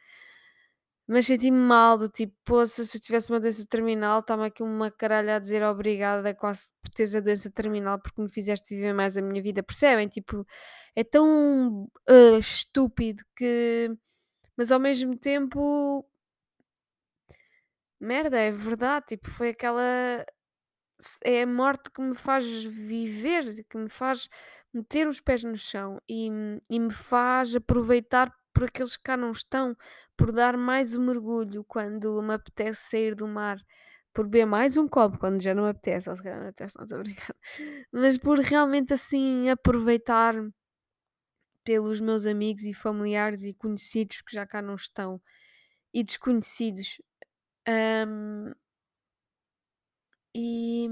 Mas 1.13 1.27
senti-me 1.27 1.59
mal, 1.59 1.99
do 1.99 2.09
tipo, 2.09 2.35
poça, 2.43 2.85
se 2.87 2.97
eu 2.97 3.01
tivesse 3.03 3.31
uma 3.31 3.39
doença 3.39 3.67
terminal, 3.67 4.21
estava 4.21 4.47
aqui 4.47 4.63
uma 4.63 4.91
caralha 4.91 5.37
a 5.37 5.39
dizer 5.39 5.63
obrigada 5.63 6.35
quase 6.35 6.71
por 6.83 6.91
teres 6.91 7.15
a 7.15 7.21
doença 7.21 7.51
terminal 7.51 8.01
porque 8.01 8.23
me 8.23 8.31
fizeste 8.31 8.75
viver 8.75 8.95
mais 8.95 9.15
a 9.19 9.21
minha 9.21 9.43
vida, 9.43 9.63
percebem? 9.63 10.09
Tipo, 10.09 10.47
é 10.97 11.05
tão 11.05 11.87
ah, 12.09 12.39
estúpido 12.39 13.23
que. 13.37 13.91
Mas 14.57 14.73
ao 14.73 14.81
mesmo 14.81 15.15
tempo. 15.19 16.03
Merda, 18.01 18.39
é 18.39 18.51
verdade, 18.51 19.07
tipo, 19.09 19.31
foi 19.31 19.51
aquela. 19.51 20.25
É 21.25 21.43
a 21.43 21.47
morte 21.47 21.91
que 21.91 22.01
me 22.01 22.15
faz 22.17 22.45
viver, 22.65 23.65
que 23.69 23.77
me 23.77 23.89
faz 23.91 24.29
meter 24.73 25.07
os 25.07 25.21
pés 25.21 25.45
no 25.45 25.57
chão 25.57 26.01
e, 26.09 26.31
e 26.71 26.81
me 26.81 26.91
faz 26.91 27.55
aproveitar 27.55 28.33
por 28.53 28.65
aqueles 28.65 28.97
que 28.97 29.03
cá 29.05 29.17
não 29.17 29.33
estão, 29.33 29.77
por 30.17 30.33
dar 30.33 30.57
mais 30.57 30.95
um 30.95 31.05
mergulho 31.07 31.65
quando 31.65 32.23
me 32.23 32.35
apetece 32.35 32.91
sair 32.91 33.15
do 33.15 33.27
mar, 33.29 33.59
por 34.13 34.27
beber 34.27 34.47
mais 34.47 34.77
um 34.77 34.89
copo 34.89 35.19
quando 35.19 35.41
já 35.43 35.55
não 35.55 35.65
me 35.65 35.71
apetece, 35.71 36.11
ou 36.11 36.17
se 36.17 36.23
calhar 36.23 36.39
não 36.39 36.45
me 36.45 36.51
apetece, 36.51 36.77
não 36.79 36.85
estou 36.85 36.99
a 37.01 37.03
brincar, 37.03 37.37
mas 37.93 38.19
por 38.19 38.39
realmente 38.41 38.93
assim 38.95 39.49
aproveitar 39.51 40.35
pelos 41.65 42.01
meus 42.01 42.27
amigos 42.27 42.65
e 42.65 42.75
familiares 42.75 43.43
e 43.43 43.55
conhecidos 43.55 44.21
que 44.23 44.35
já 44.35 44.47
cá 44.47 44.61
não 44.63 44.75
estão 44.75 45.21
e 45.95 46.05
desconhecidos. 46.05 46.99
Hum, 47.69 48.53
e. 50.35 50.89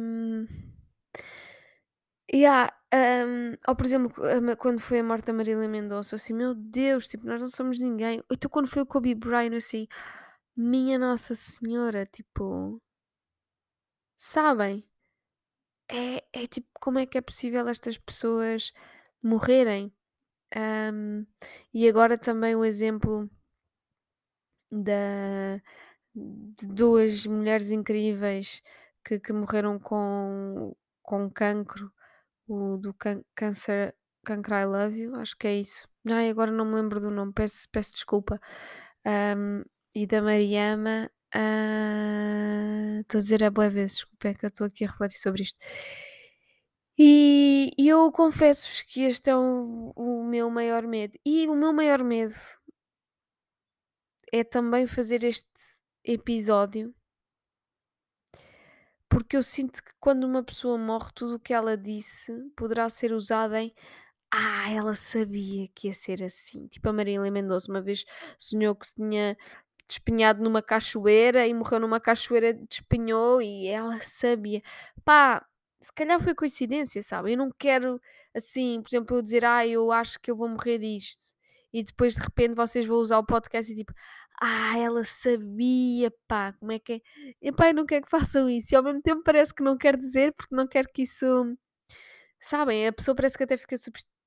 Há, 2.32 2.72
hum, 2.94 3.56
ou 3.66 3.74
por 3.76 3.84
exemplo, 3.86 4.12
quando 4.58 4.80
foi 4.80 5.00
a 5.00 5.04
morte 5.04 5.26
da 5.26 5.32
Marília 5.32 5.68
Mendonça, 5.68 6.14
assim, 6.16 6.32
meu 6.32 6.54
Deus, 6.54 7.08
tipo, 7.08 7.26
nós 7.26 7.40
não 7.40 7.48
somos 7.48 7.80
ninguém. 7.80 8.22
Então 8.30 8.50
quando 8.50 8.68
foi 8.68 8.82
o 8.82 8.86
Kobe 8.86 9.14
Bryant, 9.14 9.54
assim, 9.56 9.88
minha 10.56 10.98
Nossa 10.98 11.34
Senhora, 11.34 12.06
tipo, 12.06 12.80
sabem? 14.16 14.84
É, 15.88 16.24
é 16.32 16.46
tipo, 16.46 16.68
como 16.80 16.98
é 16.98 17.06
que 17.06 17.18
é 17.18 17.20
possível 17.20 17.66
estas 17.68 17.98
pessoas 17.98 18.72
morrerem? 19.22 19.92
Hum, 20.56 21.26
e 21.74 21.88
agora 21.88 22.18
também 22.18 22.56
o 22.56 22.64
exemplo 22.64 23.30
da, 24.70 25.60
de 26.14 26.66
duas 26.68 27.26
mulheres 27.26 27.70
incríveis 27.70 28.62
que, 29.04 29.18
que 29.20 29.32
morreram 29.32 29.78
com, 29.78 30.74
com 31.02 31.30
cancro, 31.30 31.92
o 32.50 32.76
do 32.78 32.92
can 32.94 33.22
Cancer 33.34 33.94
Cancro 34.24 34.54
I 34.54 34.64
Love 34.66 34.98
You, 34.98 35.16
acho 35.16 35.36
que 35.36 35.46
é 35.46 35.56
isso. 35.60 35.88
Ai, 36.08 36.30
agora 36.30 36.50
não 36.50 36.64
me 36.64 36.74
lembro 36.74 37.00
do 37.00 37.10
nome, 37.10 37.32
peço, 37.32 37.68
peço 37.70 37.94
desculpa. 37.94 38.40
Um, 39.06 39.64
e 39.94 40.06
da 40.06 40.22
Mariama, 40.22 41.10
ah, 41.34 43.00
estou 43.00 43.18
uh, 43.18 43.20
a 43.20 43.22
dizer 43.22 43.44
a 43.44 43.50
boa 43.50 43.70
vezes, 43.70 43.96
desculpa, 43.96 44.28
é 44.28 44.34
que 44.34 44.44
eu 44.46 44.48
estou 44.48 44.66
aqui 44.66 44.84
a 44.84 44.88
refletir 44.88 45.18
sobre 45.18 45.42
isto. 45.42 45.58
E, 46.98 47.70
e 47.78 47.88
eu 47.88 48.10
confesso-vos 48.12 48.82
que 48.82 49.02
este 49.02 49.30
é 49.30 49.36
o, 49.36 49.92
o 49.96 50.24
meu 50.24 50.50
maior 50.50 50.86
medo. 50.86 51.18
E 51.24 51.48
o 51.48 51.54
meu 51.56 51.72
maior 51.72 52.02
medo 52.04 52.34
é 54.32 54.44
também 54.44 54.86
fazer 54.86 55.24
este 55.24 55.48
episódio 56.04 56.94
porque 59.10 59.36
eu 59.36 59.44
sinto 59.44 59.82
que 59.84 59.92
quando 60.00 60.24
uma 60.24 60.44
pessoa 60.44 60.78
morre, 60.78 61.10
tudo 61.14 61.36
o 61.36 61.40
que 61.40 61.54
ela 61.54 61.76
disse 61.78 62.32
poderá 62.56 62.88
ser 62.90 63.12
usado 63.12 63.56
em 63.56 63.74
ah, 64.32 64.70
ela 64.72 64.94
sabia 64.96 65.68
que 65.74 65.88
ia 65.88 65.94
ser 65.94 66.22
assim. 66.22 66.68
Tipo 66.68 66.88
a 66.90 66.92
Marília 66.94 67.30
Mendonça, 67.32 67.70
uma 67.72 67.82
vez 67.82 68.04
sonhou 68.38 68.74
que 68.76 68.86
se 68.88 68.94
tinha 68.96 69.36
despenhado 69.88 70.42
numa 70.42 70.62
cachoeira 70.62 71.46
e 71.48 71.54
morreu 71.54 71.80
numa 71.80 72.00
cachoeira, 72.00 72.54
despenhou 72.54 73.42
e 73.42 73.66
ela 73.68 74.00
sabia. 74.02 74.62
Pá, 75.04 75.46
se 75.82 75.92
calhar 75.94 76.20
foi 76.20 76.34
coincidência, 76.34 77.02
sabe? 77.02 77.32
Eu 77.34 77.38
não 77.38 77.50
quero, 77.58 78.00
assim, 78.34 78.80
por 78.82 78.88
exemplo, 78.90 79.16
eu 79.18 79.22
dizer, 79.22 79.44
ah, 79.44 79.66
eu 79.66 79.90
acho 79.92 80.20
que 80.20 80.30
eu 80.30 80.36
vou 80.36 80.48
morrer 80.48 80.78
disto. 80.78 81.34
E 81.72 81.82
depois 81.84 82.14
de 82.14 82.20
repente 82.20 82.54
vocês 82.54 82.86
vão 82.86 82.98
usar 82.98 83.18
o 83.18 83.24
podcast 83.26 83.72
e 83.72 83.76
tipo, 83.76 83.92
ah, 84.40 84.78
ela 84.78 85.04
sabia, 85.04 86.12
pá, 86.26 86.52
como 86.54 86.72
é 86.72 86.78
que 86.78 86.94
é? 86.94 87.00
E 87.42 87.52
pá, 87.52 87.68
eu 87.68 87.74
não 87.74 87.86
quero 87.86 88.04
que 88.04 88.10
façam 88.10 88.48
isso. 88.50 88.74
E 88.74 88.76
ao 88.76 88.82
mesmo 88.82 89.02
tempo 89.02 89.22
parece 89.24 89.54
que 89.54 89.62
não 89.62 89.76
quer 89.78 89.96
dizer, 89.96 90.32
porque 90.34 90.54
não 90.54 90.66
quero 90.66 90.88
que 90.92 91.02
isso. 91.02 91.26
Sabem, 92.40 92.86
a 92.86 92.92
pessoa 92.92 93.14
parece 93.14 93.36
que 93.36 93.44
até 93.44 93.56
fica 93.56 93.76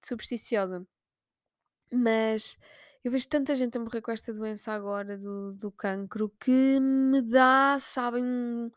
supersticiosa. 0.03 0.85
Mas 1.91 2.57
eu 3.03 3.11
vejo 3.11 3.27
tanta 3.27 3.55
gente 3.55 3.77
a 3.77 3.81
morrer 3.81 4.01
com 4.01 4.11
esta 4.11 4.33
doença 4.33 4.71
agora 4.71 5.17
do, 5.17 5.53
do 5.53 5.71
cancro 5.71 6.29
que 6.39 6.79
me 6.79 7.21
dá, 7.21 7.77
sabem, 7.79 8.23
um, 8.23 8.71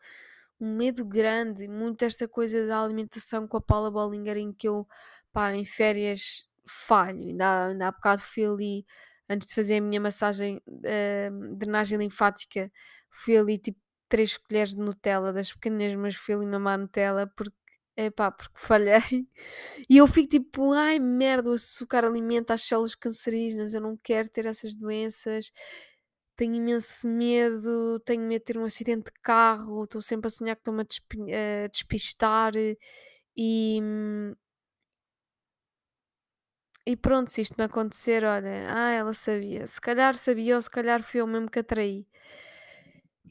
um 0.59 0.75
medo 0.75 1.05
grande. 1.05 1.67
Muito 1.67 2.03
esta 2.03 2.27
coisa 2.27 2.65
da 2.67 2.83
alimentação 2.83 3.47
com 3.47 3.57
a 3.57 3.61
Paula 3.61 3.91
Bollinger, 3.91 4.37
em 4.37 4.51
que 4.53 4.67
eu, 4.67 4.87
pá, 5.31 5.53
em 5.53 5.65
férias 5.65 6.46
falho. 6.69 7.19
Ainda, 7.19 7.67
ainda 7.69 7.87
há 7.87 7.91
bocado 7.91 8.21
fui 8.21 8.45
ali 8.45 8.85
antes 9.29 9.47
de 9.47 9.55
fazer 9.55 9.77
a 9.77 9.81
minha 9.81 9.99
massagem, 10.01 10.61
uh, 10.67 11.55
drenagem 11.57 11.97
linfática, 11.99 12.71
fui 13.11 13.37
ali 13.37 13.57
tipo 13.57 13.79
3 14.09 14.37
colheres 14.37 14.71
de 14.75 14.79
Nutella, 14.81 15.33
das 15.33 15.51
pequenas, 15.51 15.93
mas 15.95 16.15
fui 16.15 16.33
ali 16.33 16.45
mamar 16.47 16.79
Nutella 16.79 17.27
porque, 17.35 17.55
epá, 17.97 18.31
porque 18.31 18.57
falhei. 18.59 19.01
E 19.89 19.97
eu 19.97 20.07
fico 20.07 20.29
tipo, 20.29 20.71
ai 20.73 20.99
merda, 20.99 21.49
o 21.51 21.53
açúcar 21.53 22.05
alimenta 22.05 22.53
as 22.53 22.61
células 22.63 22.95
cancerígenas, 22.95 23.73
eu 23.73 23.81
não 23.81 23.97
quero 23.97 24.29
ter 24.29 24.45
essas 24.45 24.75
doenças. 24.75 25.51
Tenho 26.35 26.55
imenso 26.55 27.07
medo, 27.07 27.99
tenho 28.05 28.21
medo 28.23 28.41
de 28.41 28.45
ter 28.45 28.57
um 28.59 28.65
acidente 28.65 29.05
de 29.05 29.19
carro, 29.23 29.83
estou 29.85 30.01
sempre 30.01 30.27
a 30.27 30.29
sonhar 30.29 30.55
que 30.55 30.61
estou-me 30.61 30.83
a 30.83 31.67
despistar 31.67 32.53
e, 33.35 33.79
hum, 33.81 34.33
e 36.87 36.95
pronto, 36.95 37.29
se 37.29 37.41
isto 37.41 37.55
me 37.57 37.65
acontecer, 37.65 38.23
olha, 38.23 38.65
ah, 38.73 38.91
ela 38.91 39.13
sabia. 39.13 39.67
Se 39.67 39.79
calhar 39.81 40.15
sabia 40.15 40.55
ou 40.55 40.61
se 40.61 40.69
calhar 40.69 41.03
fui 41.03 41.19
eu 41.19 41.27
mesmo 41.27 41.51
que 41.51 41.59
atraí. 41.59 42.07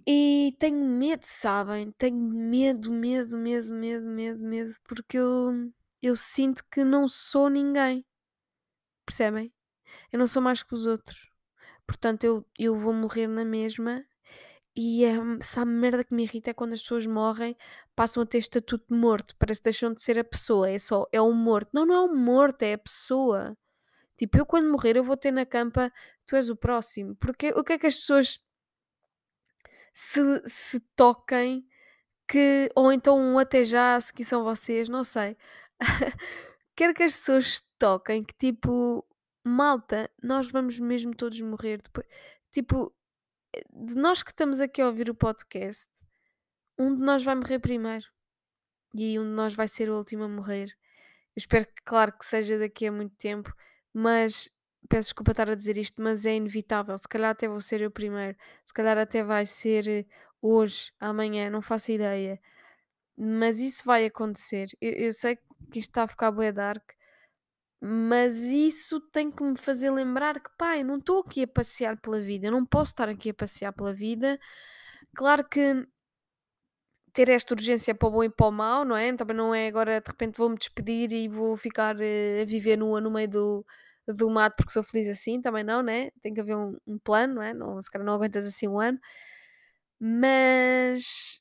E 0.06 0.54
tenho 0.58 0.84
medo, 0.84 1.24
sabem? 1.24 1.90
Tenho 1.92 2.18
medo, 2.18 2.92
medo, 2.92 3.38
medo, 3.38 3.72
medo, 3.72 4.06
medo, 4.06 4.44
medo, 4.44 4.74
porque 4.84 5.16
eu, 5.16 5.72
eu 6.02 6.14
sinto 6.14 6.62
que 6.70 6.84
não 6.84 7.08
sou 7.08 7.48
ninguém. 7.48 8.04
Percebem? 9.06 9.50
Eu 10.12 10.18
não 10.18 10.26
sou 10.26 10.42
mais 10.42 10.62
que 10.62 10.74
os 10.74 10.84
outros. 10.84 11.30
Portanto, 11.86 12.24
eu, 12.24 12.46
eu 12.58 12.76
vou 12.76 12.92
morrer 12.92 13.26
na 13.26 13.44
mesma. 13.44 14.04
E 14.76 15.04
é, 15.06 15.14
sabe, 15.42 15.70
merda 15.70 16.04
que 16.04 16.14
me 16.14 16.24
irrita 16.24 16.50
é 16.50 16.54
quando 16.54 16.74
as 16.74 16.82
pessoas 16.82 17.06
morrem, 17.06 17.56
passam 17.94 18.22
a 18.22 18.26
ter 18.26 18.38
estatuto 18.38 18.84
de 18.92 19.00
morto. 19.00 19.34
Parece 19.38 19.60
que 19.60 19.64
deixam 19.64 19.94
de 19.94 20.02
ser 20.02 20.18
a 20.18 20.24
pessoa. 20.24 20.68
É 20.70 20.78
só, 20.78 21.06
é 21.10 21.20
o 21.20 21.32
morto. 21.32 21.70
Não, 21.72 21.86
não 21.86 21.94
é 21.94 22.00
o 22.02 22.14
morto, 22.14 22.62
é 22.62 22.74
a 22.74 22.78
pessoa. 22.78 23.56
Tipo, 24.18 24.38
eu 24.38 24.46
quando 24.46 24.70
morrer, 24.70 24.96
eu 24.96 25.04
vou 25.04 25.16
ter 25.16 25.30
na 25.32 25.46
campa, 25.46 25.92
tu 26.26 26.36
és 26.36 26.50
o 26.50 26.56
próximo. 26.56 27.16
Porque 27.16 27.50
o 27.56 27.64
que 27.64 27.74
é 27.74 27.78
que 27.78 27.86
as 27.86 27.96
pessoas 27.96 28.40
se, 29.94 30.20
se 30.46 30.80
toquem 30.94 31.66
que, 32.28 32.68
ou 32.74 32.92
então 32.92 33.18
um 33.18 33.38
até 33.38 33.64
já, 33.64 34.00
se 34.00 34.12
que 34.12 34.24
são 34.24 34.44
vocês, 34.44 34.88
não 34.88 35.04
sei. 35.04 35.36
Quero 36.76 36.94
que 36.94 37.02
as 37.02 37.12
pessoas 37.12 37.58
se 37.58 37.62
toquem 37.78 38.24
que 38.24 38.34
tipo, 38.34 39.06
malta, 39.44 40.10
nós 40.22 40.50
vamos 40.50 40.78
mesmo 40.80 41.14
todos 41.14 41.40
morrer 41.40 41.80
depois. 41.82 42.06
Tipo, 42.52 42.94
de 43.72 43.94
nós 43.96 44.22
que 44.22 44.30
estamos 44.30 44.60
aqui 44.60 44.80
a 44.82 44.86
ouvir 44.86 45.10
o 45.10 45.14
podcast, 45.14 45.88
um 46.78 46.94
de 46.94 47.00
nós 47.00 47.22
vai 47.22 47.34
morrer 47.34 47.58
primeiro. 47.58 48.06
E 48.94 49.18
um 49.18 49.24
de 49.24 49.30
nós 49.30 49.54
vai 49.54 49.68
ser 49.68 49.90
o 49.90 49.96
último 49.96 50.24
a 50.24 50.28
morrer. 50.28 50.68
Eu 51.34 51.38
espero 51.40 51.66
que, 51.66 51.82
claro, 51.84 52.12
que 52.18 52.24
seja 52.24 52.58
daqui 52.58 52.86
a 52.86 52.92
muito 52.92 53.14
tempo, 53.16 53.52
mas 53.92 54.50
peço 54.88 55.08
desculpa 55.08 55.32
estar 55.32 55.50
a 55.50 55.54
dizer 55.54 55.76
isto, 55.76 56.02
mas 56.02 56.24
é 56.24 56.34
inevitável. 56.36 56.96
Se 56.98 57.08
calhar 57.08 57.30
até 57.30 57.48
vou 57.48 57.60
ser 57.60 57.80
eu 57.82 57.90
primeiro, 57.90 58.36
se 58.64 58.72
calhar 58.72 58.96
até 58.96 59.22
vai 59.22 59.44
ser 59.44 59.88
eh, 59.88 60.06
hoje, 60.40 60.92
amanhã, 61.00 61.50
não 61.50 61.60
faço 61.60 61.92
ideia. 61.92 62.40
Mas 63.16 63.58
isso 63.60 63.84
vai 63.84 64.06
acontecer. 64.06 64.68
Eu, 64.80 64.92
eu 64.92 65.12
sei 65.12 65.36
que 65.36 65.78
isto 65.78 65.90
está 65.90 66.04
a 66.04 66.08
ficar 66.08 66.30
bué 66.30 66.52
dark, 66.52 66.92
mas 67.86 68.42
isso 68.42 69.00
tem 69.00 69.30
que 69.30 69.42
me 69.44 69.56
fazer 69.56 69.90
lembrar 69.90 70.40
que, 70.40 70.50
pá, 70.58 70.76
eu 70.78 70.84
não 70.84 70.98
estou 70.98 71.20
aqui 71.20 71.44
a 71.44 71.48
passear 71.48 71.96
pela 72.00 72.20
vida, 72.20 72.48
eu 72.48 72.52
não 72.52 72.66
posso 72.66 72.92
estar 72.92 73.08
aqui 73.08 73.30
a 73.30 73.34
passear 73.34 73.72
pela 73.72 73.92
vida. 73.94 74.38
Claro 75.14 75.48
que 75.48 75.86
ter 77.12 77.28
esta 77.30 77.54
urgência 77.54 77.94
para 77.94 78.08
o 78.08 78.10
bom 78.10 78.24
e 78.24 78.30
para 78.30 78.46
o 78.46 78.52
mau, 78.52 78.84
não 78.84 78.96
é? 78.96 79.14
Também 79.14 79.36
não 79.36 79.54
é 79.54 79.68
agora 79.68 80.00
de 80.00 80.08
repente 80.10 80.36
vou-me 80.36 80.56
despedir 80.58 81.12
e 81.12 81.28
vou 81.28 81.56
ficar 81.56 81.96
uh, 81.96 82.42
a 82.42 82.44
viver 82.44 82.76
nua 82.76 83.00
no 83.00 83.10
meio 83.10 83.28
do, 83.28 83.66
do 84.08 84.30
mato 84.30 84.56
porque 84.56 84.72
sou 84.72 84.82
feliz 84.82 85.08
assim, 85.08 85.40
também 85.40 85.64
não, 85.64 85.82
né? 85.82 86.10
Tem 86.20 86.34
que 86.34 86.40
haver 86.40 86.56
um, 86.56 86.76
um 86.86 86.98
plano, 86.98 87.36
não 87.36 87.42
é? 87.42 87.54
Não, 87.54 87.80
se 87.80 87.90
calhar 87.90 88.04
não 88.06 88.14
aguentas 88.14 88.46
assim 88.46 88.68
um 88.68 88.80
ano. 88.80 88.98
Mas 90.00 91.40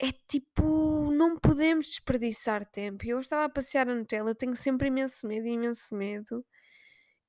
é 0.00 0.12
tipo, 0.28 1.10
não 1.12 1.38
podemos 1.38 1.86
desperdiçar 1.86 2.66
tempo. 2.66 3.04
Eu 3.06 3.20
estava 3.20 3.44
a 3.44 3.48
passear 3.48 3.88
a 3.88 3.94
Nutella, 3.94 4.34
tenho 4.34 4.56
sempre 4.56 4.88
imenso 4.88 5.26
medo, 5.26 5.46
imenso 5.46 5.94
medo. 5.94 6.44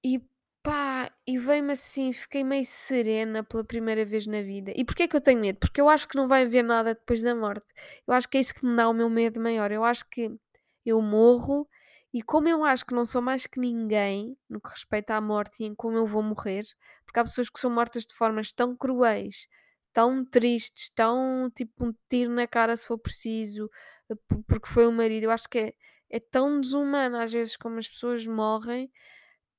E 0.03 0.21
pá, 0.63 1.11
e 1.27 1.37
veio-me 1.37 1.73
assim, 1.73 2.11
fiquei 2.13 2.43
meio 2.43 2.65
serena 2.65 3.43
pela 3.43 3.63
primeira 3.63 4.05
vez 4.05 4.27
na 4.27 4.41
vida. 4.41 4.71
E 4.75 4.83
porquê 4.85 5.03
é 5.03 5.07
que 5.07 5.15
eu 5.15 5.21
tenho 5.21 5.39
medo? 5.41 5.59
Porque 5.59 5.81
eu 5.81 5.89
acho 5.89 6.07
que 6.07 6.15
não 6.17 6.27
vai 6.27 6.43
haver 6.43 6.63
nada 6.63 6.95
depois 6.95 7.21
da 7.21 7.35
morte. 7.35 7.65
Eu 8.07 8.13
acho 8.13 8.27
que 8.29 8.37
é 8.37 8.41
isso 8.41 8.53
que 8.55 8.65
me 8.65 8.75
dá 8.75 8.89
o 8.89 8.93
meu 8.93 9.09
medo 9.09 9.39
maior. 9.39 9.71
Eu 9.71 9.83
acho 9.83 10.09
que 10.09 10.31
eu 10.85 11.01
morro 11.01 11.67
e 12.13 12.21
como 12.21 12.47
eu 12.47 12.63
acho 12.63 12.85
que 12.85 12.95
não 12.95 13.05
sou 13.05 13.21
mais 13.21 13.45
que 13.45 13.59
ninguém 13.59 14.37
no 14.49 14.61
que 14.61 14.69
respeita 14.69 15.15
à 15.15 15.21
morte 15.21 15.63
e 15.63 15.65
em 15.67 15.75
como 15.75 15.97
eu 15.97 16.07
vou 16.07 16.23
morrer, 16.23 16.63
porque 17.05 17.19
há 17.19 17.23
pessoas 17.23 17.49
que 17.49 17.59
são 17.59 17.69
mortas 17.69 18.05
de 18.05 18.13
formas 18.15 18.53
tão 18.53 18.75
cruéis, 18.75 19.47
tão 19.95 20.25
tristes, 20.25 20.89
tão 20.89 21.49
tipo 21.55 21.85
um 21.85 21.93
tiro 22.09 22.29
na 22.33 22.45
cara 22.45 22.75
se 22.75 22.85
for 22.85 22.97
preciso, 22.99 23.71
eh, 24.11 24.15
porque 24.45 24.67
foi 24.67 24.85
o 24.87 24.91
marido. 24.91 25.23
Eu 25.25 25.31
acho 25.31 25.47
que 25.49 25.57
é, 25.57 25.73
é 26.09 26.19
tão 26.19 26.59
desumano 26.59 27.17
às 27.17 27.31
vezes 27.31 27.55
como 27.55 27.77
as 27.79 27.87
pessoas 27.87 28.27
morrem 28.27 28.91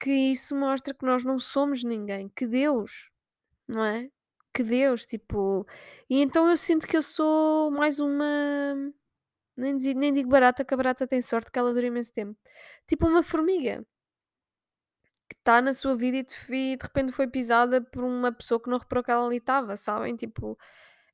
que 0.00 0.10
isso 0.10 0.54
mostra 0.56 0.94
que 0.94 1.06
nós 1.06 1.24
não 1.24 1.38
somos 1.38 1.82
ninguém, 1.84 2.28
que 2.36 2.46
Deus, 2.46 3.10
não 3.68 3.84
é? 3.84 4.10
Que 4.54 4.62
Deus, 4.64 5.06
tipo. 5.06 5.66
E 6.10 6.20
então 6.22 6.48
eu 6.50 6.56
sinto 6.56 6.86
que 6.86 6.96
eu 6.96 7.02
sou 7.02 7.70
mais 7.70 8.00
uma. 8.00 8.26
Nem, 9.56 9.74
nem 9.94 10.12
digo 10.12 10.28
barata, 10.30 10.64
que 10.64 10.74
a 10.74 10.76
barata 10.76 11.06
tem 11.06 11.22
sorte 11.22 11.50
que 11.50 11.58
ela 11.58 11.72
dura 11.74 11.86
imenso 11.86 12.12
tempo. 12.12 12.38
Tipo 12.86 13.06
uma 13.08 13.22
formiga 13.22 13.86
que 15.28 15.36
está 15.36 15.60
na 15.62 15.72
sua 15.72 15.96
vida 15.96 16.18
e 16.18 16.22
de, 16.24 16.34
e 16.54 16.76
de 16.76 16.82
repente 16.82 17.12
foi 17.12 17.26
pisada 17.28 17.80
por 17.82 18.04
uma 18.04 18.32
pessoa 18.32 18.60
que 18.62 18.70
não 18.70 18.78
reparou 18.78 19.04
que 19.04 19.10
ela 19.10 19.26
ali 19.26 19.38
estava, 19.38 19.76
sabem? 19.76 20.16
Tipo, 20.16 20.58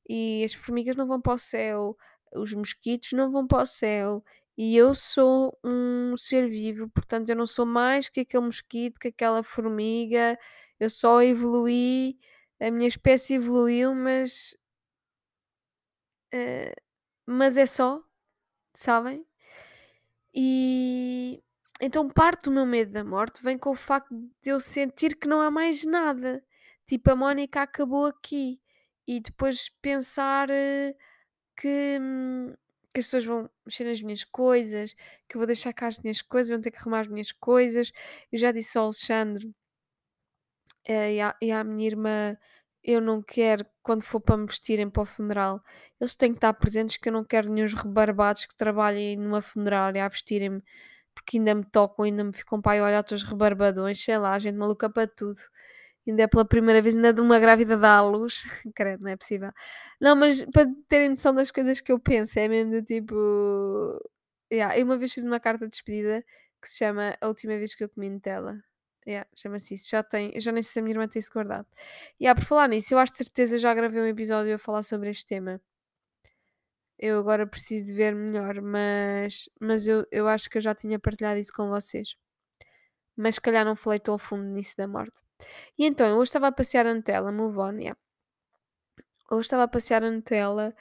e 0.09 0.43
as 0.43 0.53
formigas 0.53 0.95
não 0.95 1.07
vão 1.07 1.21
para 1.21 1.33
o 1.33 1.37
céu, 1.37 1.97
os 2.35 2.53
mosquitos 2.53 3.13
não 3.13 3.31
vão 3.31 3.47
para 3.47 3.63
o 3.63 3.65
céu, 3.65 4.23
e 4.57 4.75
eu 4.77 4.93
sou 4.93 5.57
um 5.63 6.15
ser 6.17 6.47
vivo, 6.47 6.89
portanto 6.89 7.29
eu 7.29 7.35
não 7.35 7.45
sou 7.45 7.65
mais 7.65 8.09
que 8.09 8.21
aquele 8.21 8.45
mosquito, 8.45 8.99
que 8.99 9.09
aquela 9.09 9.43
formiga, 9.43 10.37
eu 10.79 10.89
só 10.89 11.21
evoluí, 11.23 12.17
a 12.61 12.69
minha 12.71 12.87
espécie 12.87 13.35
evoluiu, 13.35 13.95
mas. 13.95 14.55
eh, 16.31 16.73
mas 17.27 17.57
é 17.57 17.65
só, 17.65 18.03
sabem? 18.75 19.25
E 20.33 21.41
então 21.81 22.09
parte 22.09 22.45
do 22.45 22.51
meu 22.51 22.65
medo 22.65 22.91
da 22.91 23.03
morte 23.03 23.43
vem 23.43 23.57
com 23.57 23.71
o 23.71 23.75
facto 23.75 24.13
de 24.41 24.49
eu 24.51 24.59
sentir 24.59 25.15
que 25.15 25.27
não 25.27 25.41
há 25.41 25.51
mais 25.51 25.83
nada. 25.85 26.43
Tipo, 26.85 27.11
a 27.11 27.15
Mónica 27.15 27.61
acabou 27.61 28.05
aqui. 28.05 28.59
E 29.07 29.19
depois 29.19 29.69
pensar 29.81 30.49
eh, 30.49 30.95
que, 31.57 31.97
hum, 32.01 32.53
que 32.93 32.99
as 33.01 33.05
pessoas 33.07 33.25
vão 33.25 33.49
mexer 33.65 33.85
nas 33.85 34.01
minhas 34.01 34.23
coisas, 34.23 34.93
que 35.27 35.35
eu 35.35 35.39
vou 35.39 35.47
deixar 35.47 35.73
cá 35.73 35.87
as 35.87 35.99
minhas 35.99 36.21
coisas, 36.21 36.51
vão 36.51 36.61
ter 36.61 36.71
que 36.71 36.77
arrumar 36.79 37.01
as 37.01 37.07
minhas 37.07 37.31
coisas. 37.31 37.91
Eu 38.31 38.39
já 38.39 38.51
disse 38.51 38.77
ao 38.77 38.85
Alexandre 38.85 39.53
eh, 40.87 41.15
e, 41.15 41.21
à, 41.21 41.35
e 41.41 41.51
à 41.51 41.63
minha 41.63 41.87
irmã: 41.87 42.37
eu 42.83 42.99
não 43.01 43.21
quero, 43.21 43.65
quando 43.81 44.03
for 44.03 44.19
para 44.19 44.37
me 44.37 44.45
vestirem 44.45 44.89
para 44.89 45.03
o 45.03 45.05
funeral, 45.05 45.63
eles 45.99 46.15
têm 46.15 46.31
que 46.31 46.37
estar 46.37 46.53
presentes, 46.53 46.97
que 46.97 47.07
eu 47.09 47.13
não 47.13 47.23
quero 47.23 47.49
nenhum 47.51 47.67
rebarbados 47.67 48.45
que 48.45 48.55
trabalhem 48.55 49.17
numa 49.17 49.41
funerária 49.41 50.05
a 50.05 50.09
vestirem-me, 50.09 50.61
porque 51.13 51.37
ainda 51.37 51.55
me 51.55 51.63
tocam, 51.65 52.05
ainda 52.05 52.23
me 52.23 52.33
ficam 52.33 52.61
para 52.61 52.73
aí 52.73 52.81
olhar 52.81 53.05
os 53.11 53.23
rebarbadões, 53.23 54.03
sei 54.03 54.17
lá, 54.17 54.37
gente 54.39 54.55
maluca 54.55 54.89
para 54.89 55.07
tudo. 55.07 55.39
Ainda 56.07 56.23
é 56.23 56.27
pela 56.27 56.45
primeira 56.45 56.81
vez, 56.81 56.95
ainda 56.95 57.13
de 57.13 57.21
uma 57.21 57.39
grávida 57.39 57.77
dá 57.77 57.97
à 57.97 58.01
luz. 58.01 58.43
Credo, 58.75 59.03
não 59.03 59.11
é 59.11 59.15
possível. 59.15 59.51
Não, 60.01 60.15
mas 60.15 60.43
para 60.45 60.67
terem 60.87 61.09
noção 61.09 61.33
das 61.33 61.49
coisas 61.51 61.79
que 61.79 61.91
eu 61.91 61.99
penso, 61.99 62.37
é 62.39 62.47
mesmo 62.47 62.71
do 62.71 62.83
tipo. 62.83 63.15
Yeah, 64.51 64.77
eu 64.77 64.85
uma 64.85 64.97
vez 64.97 65.13
fiz 65.13 65.23
uma 65.23 65.39
carta 65.39 65.65
de 65.65 65.71
despedida 65.71 66.23
que 66.61 66.69
se 66.69 66.77
chama 66.77 67.15
A 67.21 67.27
Última 67.27 67.57
Vez 67.57 67.73
que 67.75 67.83
eu 67.83 67.89
comi 67.89 68.09
Nutella. 68.09 68.61
Yeah, 69.07 69.27
chama-se 69.35 69.75
isso. 69.75 69.89
Já 69.89 70.03
tem, 70.03 70.39
já 70.39 70.51
nem 70.51 70.61
sei 70.63 70.73
se 70.73 70.79
a 70.79 70.81
minha 70.83 70.93
irmã 70.93 71.07
tem 71.07 71.19
isso 71.19 71.31
guardado. 71.33 71.67
E 72.19 72.25
yeah, 72.25 72.39
por 72.39 72.47
falar 72.47 72.67
nisso, 72.69 72.93
eu 72.93 72.97
acho 72.99 73.13
de 73.13 73.17
certeza 73.19 73.57
já 73.57 73.73
gravei 73.73 74.01
um 74.01 74.05
episódio 74.05 74.53
a 74.55 74.57
falar 74.57 74.83
sobre 74.83 75.09
este 75.09 75.25
tema. 75.25 75.61
Eu 76.99 77.19
agora 77.19 77.45
preciso 77.47 77.85
de 77.87 77.93
ver 77.93 78.15
melhor, 78.15 78.61
mas, 78.61 79.49
mas 79.59 79.87
eu, 79.87 80.05
eu 80.11 80.27
acho 80.27 80.49
que 80.49 80.57
eu 80.57 80.61
já 80.61 80.73
tinha 80.75 80.99
partilhado 80.99 81.39
isso 81.39 81.51
com 81.53 81.69
vocês. 81.69 82.15
Mas 83.15 83.35
se 83.35 83.41
calhar 83.41 83.65
não 83.65 83.75
falei 83.75 83.99
tão 83.99 84.15
a 84.15 84.19
fundo 84.19 84.43
nisso 84.43 84.75
da 84.77 84.87
morte. 84.87 85.23
E 85.77 85.85
então, 85.85 86.07
eu 86.07 86.15
hoje 86.17 86.29
estava 86.29 86.47
a 86.47 86.51
passear 86.51 86.85
a 86.87 86.93
Nutella, 86.93 87.31
move 87.31 87.57
on, 87.57 87.77
yeah. 87.79 87.97
Hoje 89.31 89.41
estava 89.41 89.63
a 89.63 89.67
passear 89.67 90.03
a 90.03 90.11
Nutella 90.11 90.75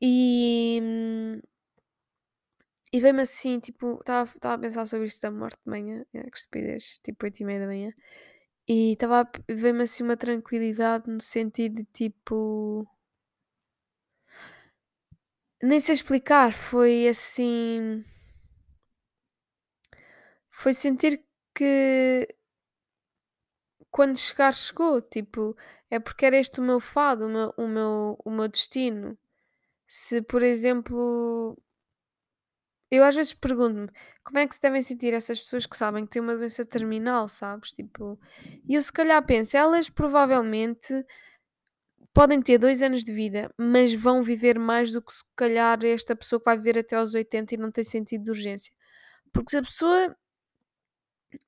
e. 0.00 0.80
E 2.90 3.00
veio-me 3.00 3.22
assim, 3.22 3.60
tipo, 3.60 3.98
estava 4.00 4.54
a 4.54 4.58
pensar 4.58 4.86
sobre 4.86 5.06
isto 5.06 5.20
da 5.20 5.30
morte 5.30 5.58
de 5.62 5.70
manhã, 5.70 6.06
yeah, 6.14 6.30
que 6.30 6.38
estupidez, 6.38 6.98
tipo 7.02 7.24
8 7.26 7.40
e 7.40 7.44
meia 7.44 7.60
da 7.60 7.66
manhã. 7.66 7.92
E 8.66 8.92
estava 8.92 9.28
veio-me 9.48 9.82
assim 9.84 10.04
uma 10.04 10.16
tranquilidade 10.16 11.10
no 11.10 11.20
sentido 11.20 11.76
de 11.76 11.84
tipo. 11.92 12.86
Nem 15.62 15.80
sei 15.80 15.94
explicar, 15.94 16.52
foi 16.52 17.08
assim. 17.08 18.04
Foi 20.50 20.72
sentir 20.72 21.24
que 21.54 22.28
quando 23.90 24.16
chegar, 24.18 24.52
chegou. 24.54 25.00
Tipo, 25.02 25.56
é 25.90 25.98
porque 25.98 26.26
era 26.26 26.36
este 26.36 26.60
o 26.60 26.62
meu 26.62 26.80
fado, 26.80 27.26
o 27.26 27.28
meu, 27.28 27.54
o 27.56 27.68
meu, 27.68 28.18
o 28.24 28.30
meu 28.30 28.48
destino. 28.48 29.18
Se, 29.88 30.22
por 30.22 30.42
exemplo, 30.42 31.56
eu 32.90 33.04
às 33.04 33.14
vezes 33.14 33.34
pergunto-me 33.34 33.88
como 34.24 34.38
é 34.38 34.46
que 34.46 34.54
se 34.54 34.60
devem 34.60 34.82
sentir 34.82 35.12
essas 35.12 35.38
pessoas 35.40 35.66
que 35.66 35.76
sabem 35.76 36.04
que 36.04 36.10
têm 36.12 36.22
uma 36.22 36.36
doença 36.36 36.64
terminal, 36.64 37.28
sabes? 37.28 37.72
Tipo, 37.72 38.18
e 38.68 38.74
eu 38.74 38.80
se 38.82 38.92
calhar 38.92 39.24
penso, 39.26 39.56
elas 39.56 39.90
provavelmente 39.90 41.04
podem 42.14 42.42
ter 42.42 42.58
dois 42.58 42.82
anos 42.82 43.04
de 43.04 43.12
vida, 43.12 43.52
mas 43.58 43.94
vão 43.94 44.22
viver 44.22 44.58
mais 44.58 44.92
do 44.92 45.02
que 45.02 45.12
se 45.12 45.24
calhar 45.36 45.84
esta 45.84 46.16
pessoa 46.16 46.40
que 46.40 46.46
vai 46.46 46.56
viver 46.56 46.78
até 46.78 46.96
aos 46.96 47.14
80 47.14 47.54
e 47.54 47.58
não 47.58 47.70
tem 47.70 47.84
sentido 47.84 48.24
de 48.24 48.30
urgência. 48.30 48.72
Porque 49.32 49.50
se 49.50 49.56
a 49.58 49.62
pessoa 49.62 50.16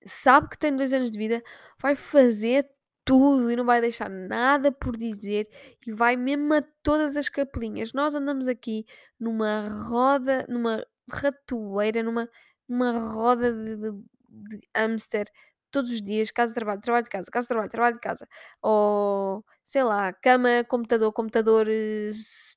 sabe 0.05 0.49
que 0.49 0.59
tem 0.59 0.75
dois 0.75 0.93
anos 0.93 1.11
de 1.11 1.19
vida, 1.19 1.43
vai 1.81 1.97
fazer 1.97 2.69
tudo 3.05 3.51
e 3.51 3.57
não 3.57 3.65
vai 3.65 3.81
deixar 3.81 4.09
nada 4.09 4.71
por 4.71 4.97
dizer 4.97 5.49
e 5.87 5.93
vai 5.93 6.17
mesmo 6.17 6.55
a 6.55 6.63
todas 6.83 7.17
as 7.17 7.29
capelinhas. 7.29 7.93
Nós 7.93 8.15
andamos 8.15 8.47
aqui 8.49 8.85
numa 9.19 9.69
roda, 9.89 10.47
numa 10.49 10.87
ratoeira, 11.11 12.03
numa, 12.03 12.29
numa 12.69 12.93
roda 12.93 13.53
de, 13.53 13.77
de, 13.77 13.93
de 14.29 14.69
hamster 14.77 15.27
todos 15.71 15.91
os 15.91 16.03
dias, 16.03 16.31
casa 16.31 16.55
trabalho, 16.55 16.81
trabalho 16.81 17.05
de 17.05 17.11
casa, 17.11 17.31
casa 17.31 17.49
trabalho, 17.49 17.71
trabalho 17.71 17.95
de 17.97 18.01
casa, 18.01 18.29
ou 18.63 19.45
sei 19.65 19.83
lá, 19.85 20.13
cama, 20.13 20.65
computador, 20.69 21.13
computador, 21.13 21.67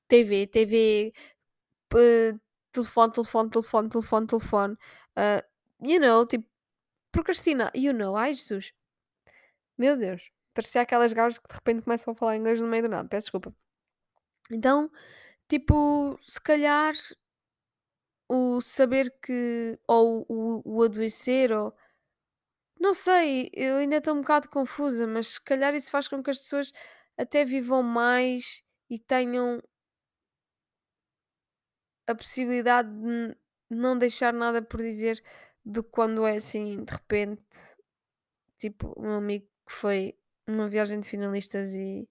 TV, 0.08 0.48
TV, 0.48 1.14
telefone, 2.72 3.12
telefone, 3.14 3.50
telefone, 3.50 3.90
telefone, 3.90 4.28
telefone. 4.28 4.78
ah, 5.16 5.44
you 5.82 6.00
know, 6.00 6.26
tipo, 6.26 6.46
Procrastinar, 7.14 7.72
you 7.76 7.94
know, 7.94 8.16
ai 8.18 8.34
Jesus, 8.34 8.74
meu 9.78 9.98
Deus, 9.98 10.32
parecia 10.54 10.82
aquelas 10.82 11.14
gajas 11.14 11.40
que 11.40 11.48
de 11.48 11.56
repente 11.56 11.82
começam 11.84 12.14
a 12.14 12.16
falar 12.16 12.38
inglês 12.38 12.60
no 12.62 12.68
meio 12.68 12.84
do 12.84 12.90
nada, 12.90 13.08
peço 13.08 13.26
desculpa. 13.26 13.54
Então, 14.52 14.92
tipo, 15.50 16.18
se 16.22 16.42
calhar 16.42 16.94
o 18.28 18.62
saber 18.62 19.14
que, 19.22 19.80
ou 19.88 20.26
o, 20.30 20.62
o 20.66 20.84
adoecer, 20.84 21.52
ou 21.52 21.74
não 22.84 22.94
sei, 22.94 23.50
eu 23.54 23.78
ainda 23.78 23.98
estou 23.98 24.16
um 24.16 24.22
bocado 24.22 24.50
confusa, 24.50 25.08
mas 25.08 25.30
se 25.30 25.42
calhar 25.42 25.74
isso 25.76 25.92
faz 25.92 26.08
com 26.08 26.22
que 26.24 26.30
as 26.32 26.40
pessoas 26.40 26.72
até 27.18 27.46
vivam 27.46 27.84
mais 27.84 28.64
e 28.90 29.00
tenham 29.00 29.62
a 32.08 32.16
possibilidade 32.16 32.90
de 32.90 33.36
não 33.70 33.98
deixar 33.98 34.34
nada 34.34 34.62
por 34.62 34.82
dizer 34.82 35.22
do 35.66 35.84
que 35.84 35.90
quando 35.92 36.26
é 36.26 36.36
assim, 36.38 36.84
de 36.84 36.92
repente, 36.94 37.42
tipo, 38.58 38.94
o 38.98 39.02
meu 39.02 39.14
amigo 39.14 39.46
que 39.68 39.74
foi 39.74 40.18
uma 40.48 40.68
viagem 40.68 41.00
de 41.00 41.08
finalistas 41.08 41.74
e 41.76 42.08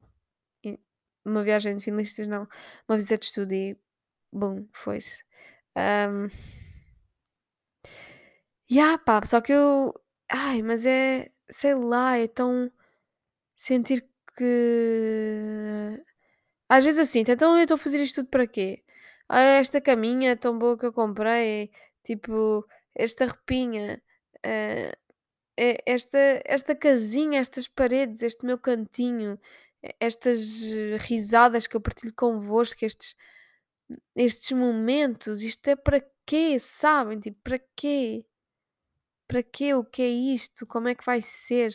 E 0.65 0.79
uma 1.27 1.43
viagem 1.45 1.77
de 1.77 1.85
finalistas 1.85 2.29
não, 2.29 2.49
uma 2.89 2.97
visita 2.99 3.19
de 3.19 3.27
estudo 3.27 3.53
e 3.55 3.79
bum, 4.33 4.69
foi-se. 4.75 5.25
Ahm, 5.77 6.29
yeah, 8.71 8.97
pá, 8.99 9.23
só 9.25 9.41
que 9.41 9.53
eu. 9.53 9.93
Ai, 10.33 10.63
mas 10.63 10.87
é. 10.87 11.31
Sei 11.51 11.75
lá, 11.75 12.17
é 12.17 12.27
tão. 12.29 12.71
Sentir 13.57 14.07
que. 14.37 16.03
Às 16.69 16.85
vezes 16.85 17.01
eu 17.01 17.05
sinto, 17.07 17.31
então 17.33 17.57
eu 17.57 17.63
estou 17.65 17.75
a 17.77 17.79
fazer 17.79 18.03
isto 18.03 18.17
tudo 18.23 18.31
para 18.31 18.47
quê? 18.47 18.83
Ah, 19.29 19.41
esta 19.43 19.81
caminha 19.81 20.37
tão 20.37 20.59
boa 20.59 20.79
que 20.79 20.87
eu 20.87 20.93
comprei, 20.93 21.71
tipo, 22.05 22.67
esta 22.95 23.27
roupinha. 23.27 24.03
ah, 24.45 24.93
é 25.59 25.79
esta, 25.87 26.19
esta 26.47 26.75
casinha, 26.77 27.41
estas 27.41 27.69
paredes, 27.69 28.23
este 28.23 28.47
meu 28.47 28.59
cantinho, 28.59 29.39
estas 30.01 30.63
eh, 30.73 30.97
risadas 30.99 31.67
que 31.67 31.77
eu 31.77 31.81
partilho 31.81 32.15
convosco, 32.15 32.85
estes, 32.85 33.17
estes 34.17 34.53
momentos, 34.53 35.43
isto 35.43 35.69
é 35.69 35.77
para 35.77 36.01
quê, 36.27 36.59
sabem? 36.59 37.21
Tipo, 37.21 37.39
para 37.43 37.59
quê? 37.77 38.25
Para 39.33 39.43
quê? 39.43 39.75
O 39.75 39.83
que 39.85 40.03
é 40.03 40.09
isto? 40.09 40.67
Como 40.67 40.87
é 40.89 40.95
que 40.95 41.05
vai 41.05 41.21
ser? 41.23 41.73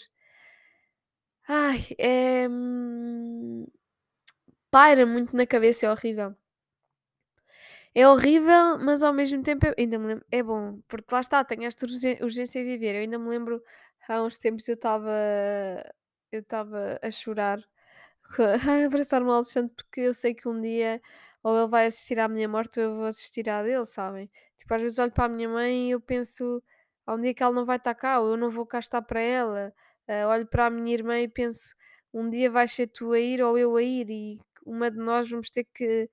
Ai, 1.47 1.79
é. 1.97 2.47
hum, 2.49 3.65
Paira 4.71 5.05
muito 5.05 5.35
na 5.35 5.45
cabeça, 5.45 5.85
é 5.85 5.91
horrível. 5.91 6.33
É 7.93 8.07
horrível, 8.07 8.77
mas 8.79 9.01
ao 9.03 9.13
mesmo 9.13 9.41
tempo 9.43 9.65
é, 9.65 9.73
ainda 9.77 9.97
me 9.99 10.07
lembro, 10.07 10.25
é 10.31 10.43
bom, 10.43 10.79
porque 10.87 11.13
lá 11.13 11.21
está, 11.21 11.43
tenho 11.43 11.63
esta 11.63 11.85
urgên- 11.85 12.19
urgência 12.21 12.61
de 12.63 12.69
viver. 12.69 12.95
Eu 12.95 13.01
ainda 13.01 13.17
me 13.19 13.29
lembro, 13.29 13.61
há 14.07 14.21
uns 14.23 14.37
tempos 14.37 14.67
eu 14.67 14.75
estava 14.75 15.11
eu 16.31 16.41
estava 16.41 16.99
a 17.01 17.11
chorar, 17.11 17.59
a 18.39 18.85
abraçar-me 18.85 19.29
ao 19.29 19.35
Alexandre, 19.37 19.73
porque 19.75 20.01
eu 20.01 20.13
sei 20.13 20.33
que 20.35 20.47
um 20.47 20.59
dia 20.61 21.01
ou 21.43 21.57
ele 21.57 21.69
vai 21.69 21.87
assistir 21.87 22.19
à 22.19 22.27
minha 22.27 22.47
morte 22.49 22.79
ou 22.79 22.85
eu 22.87 22.95
vou 22.95 23.05
assistir 23.05 23.49
à 23.49 23.63
dele, 23.63 23.85
sabem? 23.85 24.29
Tipo, 24.57 24.73
às 24.75 24.81
vezes 24.81 24.99
olho 24.99 25.11
para 25.11 25.25
a 25.25 25.29
minha 25.29 25.47
mãe 25.49 25.89
e 25.89 25.91
eu 25.91 26.01
penso, 26.01 26.61
há 27.07 27.15
um 27.15 27.21
dia 27.21 27.33
que 27.35 27.43
ela 27.43 27.53
não 27.55 27.65
vai 27.65 27.77
estar 27.77 27.95
cá, 27.95 28.19
ou 28.21 28.29
eu 28.31 28.37
não 28.37 28.51
vou 28.51 28.65
cá 28.67 28.79
estar 28.79 29.01
para 29.03 29.21
ela. 29.21 29.73
Ah, 30.07 30.27
olho 30.29 30.47
para 30.47 30.67
a 30.67 30.71
minha 30.71 30.93
irmã 30.93 31.19
e 31.21 31.27
penso, 31.29 31.75
um 32.13 32.29
dia 32.29 32.51
vais 32.51 32.71
ser 32.73 32.87
tu 32.87 33.13
a 33.13 33.19
ir 33.19 33.41
ou 33.43 33.57
eu 33.57 33.75
a 33.77 33.83
ir, 33.83 34.09
e 34.11 34.39
uma 34.65 34.91
de 34.91 34.97
nós 34.99 35.29
vamos 35.29 35.49
ter 35.51 35.65
que 35.73 36.09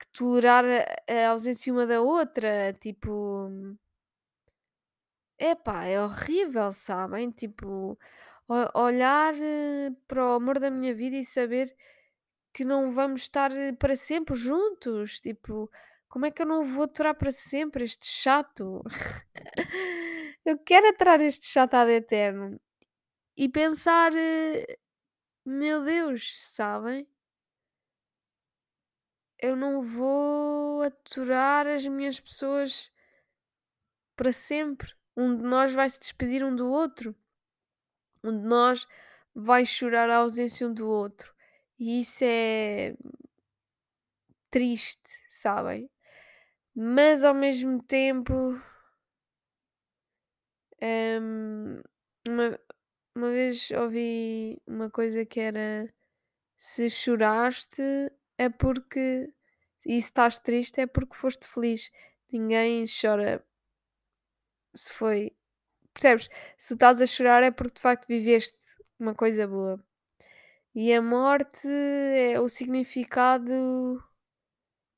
que 0.00 0.06
tolerar 0.12 0.64
a 1.08 1.28
ausência 1.30 1.72
uma 1.72 1.86
da 1.86 2.00
outra, 2.00 2.72
tipo, 2.80 3.50
epá, 5.38 5.84
é 5.84 6.00
horrível, 6.02 6.72
sabem? 6.72 7.30
Tipo, 7.30 7.98
olhar, 8.74 9.34
eh, 9.40 9.90
para 10.08 10.24
o 10.26 10.32
amor 10.34 10.58
da 10.58 10.70
minha 10.70 10.94
vida 10.94 11.16
e 11.16 11.24
saber 11.24 11.74
que 12.54 12.64
não 12.64 12.90
vamos 12.92 13.22
estar, 13.22 13.52
eh, 13.52 13.72
para 13.74 13.96
sempre 13.96 14.36
juntos, 14.36 15.20
tipo, 15.20 15.70
como 16.08 16.26
é 16.26 16.30
que 16.30 16.42
eu 16.42 16.46
não 16.46 16.64
vou 16.64 16.84
aturar 16.84 17.14
para 17.14 17.30
sempre 17.30 17.84
este 17.84 18.06
chato? 18.06 18.82
Eu 20.44 20.58
quero 20.58 20.88
aturar 20.88 21.20
este 21.20 21.46
chato 21.46 21.74
ad 21.74 21.92
eterno 21.92 22.58
e 23.36 23.48
pensar, 23.50 24.12
eh, 24.14 24.78
meu 25.44 25.84
Deus, 25.84 26.32
sabem? 26.46 27.06
Eu 29.38 29.54
não 29.54 29.82
vou 29.82 30.82
aturar 30.82 31.66
as 31.66 31.86
minhas 31.86 32.18
pessoas 32.18 32.90
para 34.16 34.32
sempre. 34.32 34.94
Um 35.16 35.36
de 35.36 35.42
nós 35.42 35.72
vai 35.72 35.88
se 35.90 36.00
despedir 36.00 36.42
um 36.42 36.54
do 36.56 36.68
outro. 36.70 37.14
Um 38.24 38.32
de 38.32 38.46
nós 38.48 38.86
vai 39.34 39.66
chorar 39.66 40.08
a 40.10 40.16
ausência 40.16 40.66
um 40.66 40.72
do 40.72 40.88
outro. 40.88 41.34
E 41.78 42.00
isso 42.00 42.24
é 42.24 42.96
triste, 44.50 45.22
sabem? 45.28 45.88
Mas 46.80 47.24
ao 47.24 47.34
mesmo 47.34 47.82
tempo, 47.82 48.32
hum, 50.80 51.82
uma, 52.24 52.60
uma 53.16 53.30
vez 53.30 53.68
ouvi 53.72 54.62
uma 54.64 54.88
coisa 54.88 55.26
que 55.26 55.40
era 55.40 55.92
se 56.56 56.88
choraste 56.88 57.82
é 58.38 58.48
porque 58.48 59.32
e 59.86 60.00
se 60.00 60.08
estás 60.08 60.38
triste 60.38 60.80
é 60.80 60.86
porque 60.86 61.16
foste 61.16 61.48
feliz. 61.48 61.90
Ninguém 62.32 62.84
chora 62.86 63.44
se 64.74 64.92
foi 64.92 65.36
Percebes? 65.92 66.28
Se 66.56 66.74
estás 66.74 67.02
a 67.02 67.06
chorar 67.06 67.42
é 67.42 67.50
porque 67.50 67.74
de 67.76 67.82
facto 67.82 68.06
viveste 68.08 68.56
uma 69.00 69.14
coisa 69.16 69.48
boa. 69.48 69.82
E 70.74 70.94
a 70.94 71.02
morte 71.02 71.68
é 71.68 72.40
o 72.40 72.48
significado 72.48 74.00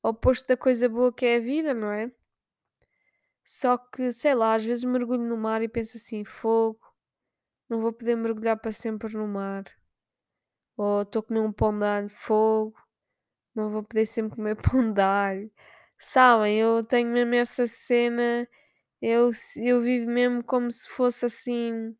oposto 0.03 0.47
da 0.47 0.57
coisa 0.57 0.89
boa 0.89 1.13
que 1.13 1.25
é 1.25 1.37
a 1.37 1.39
vida, 1.39 1.73
não 1.73 1.91
é? 1.91 2.11
Só 3.43 3.77
que, 3.77 4.11
sei 4.13 4.33
lá, 4.35 4.55
às 4.55 4.63
vezes 4.63 4.83
mergulho 4.83 5.23
no 5.23 5.37
mar 5.37 5.61
e 5.61 5.67
penso 5.67 5.97
assim: 5.97 6.23
fogo, 6.23 6.79
não 7.69 7.81
vou 7.81 7.93
poder 7.93 8.15
mergulhar 8.15 8.57
para 8.57 8.71
sempre 8.71 9.13
no 9.13 9.27
mar. 9.27 9.65
Ou 10.77 11.01
estou 11.03 11.19
a 11.21 11.23
comer 11.23 11.41
um 11.41 11.51
pão 11.51 11.77
de 11.77 11.85
alho, 11.85 12.09
fogo, 12.09 12.75
não 13.53 13.69
vou 13.69 13.83
poder 13.83 14.05
sempre 14.05 14.35
comer 14.35 14.55
pão 14.61 14.91
de 14.93 15.01
alho. 15.01 15.51
Sabem, 15.99 16.57
eu 16.59 16.83
tenho 16.83 17.09
mesmo 17.09 17.35
essa 17.35 17.67
cena, 17.67 18.47
eu, 19.01 19.31
eu 19.57 19.81
vivo 19.81 20.09
mesmo 20.09 20.43
como 20.43 20.71
se 20.71 20.87
fosse 20.89 21.25
assim, 21.25 21.95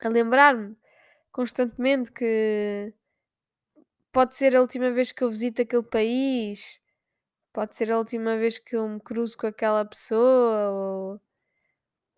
a 0.00 0.08
lembrar-me 0.08 0.76
constantemente 1.30 2.10
que 2.12 2.92
pode 4.12 4.34
ser 4.34 4.56
a 4.56 4.60
última 4.60 4.90
vez 4.90 5.12
que 5.12 5.22
eu 5.22 5.30
visito 5.30 5.62
aquele 5.62 5.82
país, 5.82 6.79
pode 7.52 7.74
ser 7.76 7.90
a 7.92 7.98
última 7.98 8.36
vez 8.36 8.58
que 8.58 8.76
eu 8.76 8.88
me 8.88 9.00
cruzo 9.00 9.36
com 9.38 9.46
aquela 9.46 9.84
pessoa, 9.84 10.70
ou, 10.70 11.20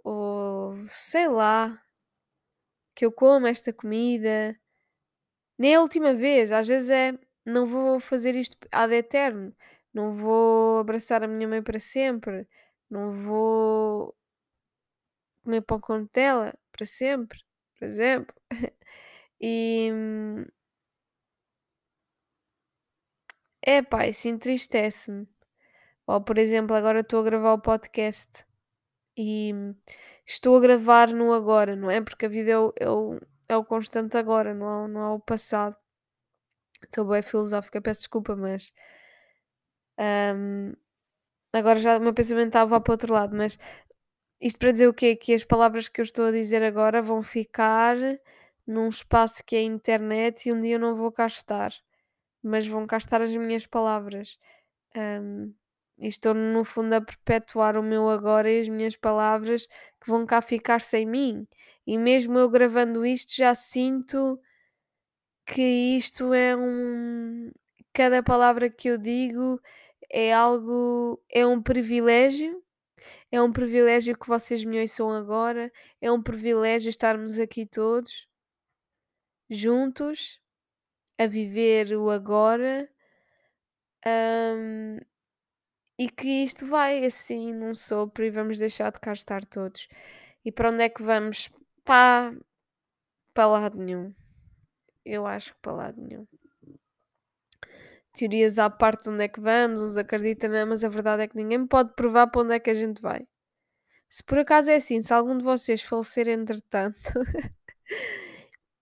ou 0.05 0.77
sei 0.89 1.29
lá, 1.29 1.83
que 2.95 3.05
eu 3.05 3.13
como 3.13 3.47
esta 3.47 3.73
comida. 3.73 4.59
Nem 5.59 5.75
a 5.77 5.81
última 5.81 6.15
vez, 6.15 6.53
às 6.53 6.67
vezes 6.69 6.91
é 6.91 7.19
não 7.45 7.67
vou 7.67 8.01
fazer 8.01 8.35
isto 8.37 8.57
ad 8.71 8.95
eterno, 8.95 9.55
não 9.93 10.13
vou 10.15 10.81
abraçar 10.81 11.23
a 11.23 11.29
minha 11.29 11.49
mãe 11.49 11.63
para 11.63 11.79
sempre, 11.81 12.47
não 12.91 13.13
vou 13.13 14.15
comer 15.43 15.63
pão 15.63 15.81
com 15.81 15.99
Nutella 15.99 16.55
para 16.73 16.87
sempre, 16.87 17.39
por 17.79 17.85
exemplo. 17.85 18.35
E 19.45 19.91
é 23.63 23.83
pá, 23.83 24.07
isso 24.07 24.29
entristece-me. 24.29 25.27
Ou, 26.07 26.21
por 26.21 26.39
exemplo, 26.39 26.75
agora 26.77 27.01
estou 27.01 27.21
a 27.21 27.25
gravar 27.25 27.55
o 27.55 27.61
podcast 27.61 28.45
e 29.17 29.53
estou 30.27 30.57
a 30.57 30.61
gravar 30.61 31.09
no 31.13 31.33
agora, 31.33 31.77
não 31.77 31.91
é? 31.91 32.01
Porque 32.01 32.27
a 32.27 32.29
vida 32.29 32.53
é 32.53 32.59
o, 32.59 32.73
é 32.81 32.91
o, 32.91 33.21
é 33.49 33.57
o 33.57 33.65
constante 33.65 34.17
agora, 34.17 34.55
não 34.55 34.67
há, 34.67 34.89
não 34.89 35.01
há 35.03 35.15
o 35.15 35.21
passado. 35.21 35.77
Sou 36.95 37.05
bem 37.07 37.23
filosófica, 37.23 37.81
peço 37.81 38.03
desculpa, 38.03 38.37
mas 38.37 38.73
ahm, 39.99 40.75
agora 41.53 41.79
já 41.79 41.99
o 41.99 42.01
meu 42.01 42.15
pensamento 42.15 42.49
estava 42.49 42.81
para 42.81 42.91
o 42.91 42.95
outro 42.95 43.13
lado. 43.13 43.37
Mas 43.37 43.59
isto 44.41 44.59
para 44.59 44.73
dizer 44.73 44.89
o 44.89 44.95
quê? 44.95 45.17
Que 45.17 45.35
as 45.35 45.45
palavras 45.45 45.89
que 45.89 46.01
eu 46.01 46.05
estou 46.05 46.27
a 46.27 46.33
dizer 46.33 46.63
agora 46.63 47.03
vão 47.03 47.23
ficar 47.23 47.97
num 48.67 48.89
espaço 48.89 49.45
que 49.45 49.57
é 49.57 49.61
a 49.61 49.63
internet 49.63 50.49
e 50.49 50.53
um 50.53 50.61
dia 50.61 50.77
eu 50.77 50.81
não 50.81 50.95
vou 50.97 51.13
cá 51.13 51.27
estar, 51.27 51.73
mas 52.43 52.67
vão 52.67 52.87
cá 52.87 52.97
estar 52.99 53.21
as 53.23 53.35
minhas 53.37 53.67
palavras. 53.67 54.39
Ahm, 54.95 55.53
e 55.99 56.09
estou, 56.09 56.35
no 56.35 56.65
fundo, 56.65 56.95
a 56.95 57.01
perpetuar 57.01 57.77
o 57.77 57.83
meu 57.83 58.09
agora 58.11 58.51
e 58.51 58.61
as 58.61 58.69
minhas 58.69 58.97
palavras 58.97 59.67
que 60.01 60.09
vão 60.11 60.27
cá 60.27 60.43
ficar 60.43 60.81
sem 60.81 61.07
mim. 61.07 61.47
E 61.87 61.99
mesmo 61.99 62.39
eu 62.39 62.51
gravando 62.51 63.07
isto, 63.07 63.35
já 63.37 63.55
sinto 63.55 64.41
que 65.47 65.63
isto 65.99 66.33
é 66.35 66.57
um. 66.57 67.51
Cada 67.93 68.23
palavra 68.23 68.71
que 68.71 68.89
eu 68.89 68.99
digo 68.99 69.61
é 70.11 70.33
algo. 70.33 71.23
É 71.31 71.47
um 71.47 71.63
privilégio. 71.63 72.63
É 73.33 73.43
um 73.43 73.53
privilégio 73.53 74.19
que 74.19 74.29
vocês 74.29 74.65
me 74.65 74.81
ouçam 74.81 75.11
agora. 75.13 75.73
É 76.01 76.11
um 76.13 76.23
privilégio 76.23 76.91
estarmos 76.91 77.39
aqui 77.39 77.67
todos 77.67 78.27
juntos 79.51 80.42
a 81.19 81.27
viver 81.27 81.95
o 81.97 82.11
agora. 82.11 82.89
Ahm, 84.05 84.99
E 85.99 86.09
que 86.11 86.29
isto 86.45 86.67
vai 86.67 87.05
assim 87.05 87.53
num 87.53 87.75
sopro 87.75 88.25
e 88.25 88.31
vamos 88.31 88.59
deixar 88.59 88.91
de 88.93 89.01
cá 89.01 89.13
estar 89.13 89.45
todos. 89.45 89.89
E 90.45 90.51
para 90.53 90.71
onde 90.71 90.83
é 90.85 90.89
que 90.89 91.03
vamos? 91.03 91.51
Pá, 91.85 92.33
para 93.35 93.47
lado 93.47 93.79
nenhum. 93.79 94.15
Eu 95.05 95.27
acho 95.27 95.55
que 95.55 95.61
para 95.63 95.73
lado 95.73 96.01
nenhum. 96.03 96.27
Teorias 98.13 98.59
à 98.59 98.69
parte 98.69 99.05
de 99.05 99.11
onde 99.11 99.25
é 99.25 99.29
que 99.29 99.41
vamos, 99.41 99.81
uns 99.83 99.97
acreditam, 99.97 100.51
não, 100.51 100.67
mas 100.67 100.85
a 100.85 100.89
verdade 100.89 101.23
é 101.23 101.29
que 101.29 101.37
ninguém 101.37 101.67
pode 101.67 101.95
provar 101.95 102.27
para 102.27 102.43
onde 102.43 102.55
é 102.55 102.61
que 102.61 102.71
a 102.71 102.75
gente 102.75 103.01
vai. 103.01 103.27
Se 104.11 104.23
por 104.25 104.39
acaso 104.39 104.71
é 104.71 104.77
assim, 104.77 105.01
se 105.01 105.13
algum 105.15 105.39
de 105.39 105.45
vocês 105.45 105.83
falecer 105.83 106.29
entretanto, 106.29 106.99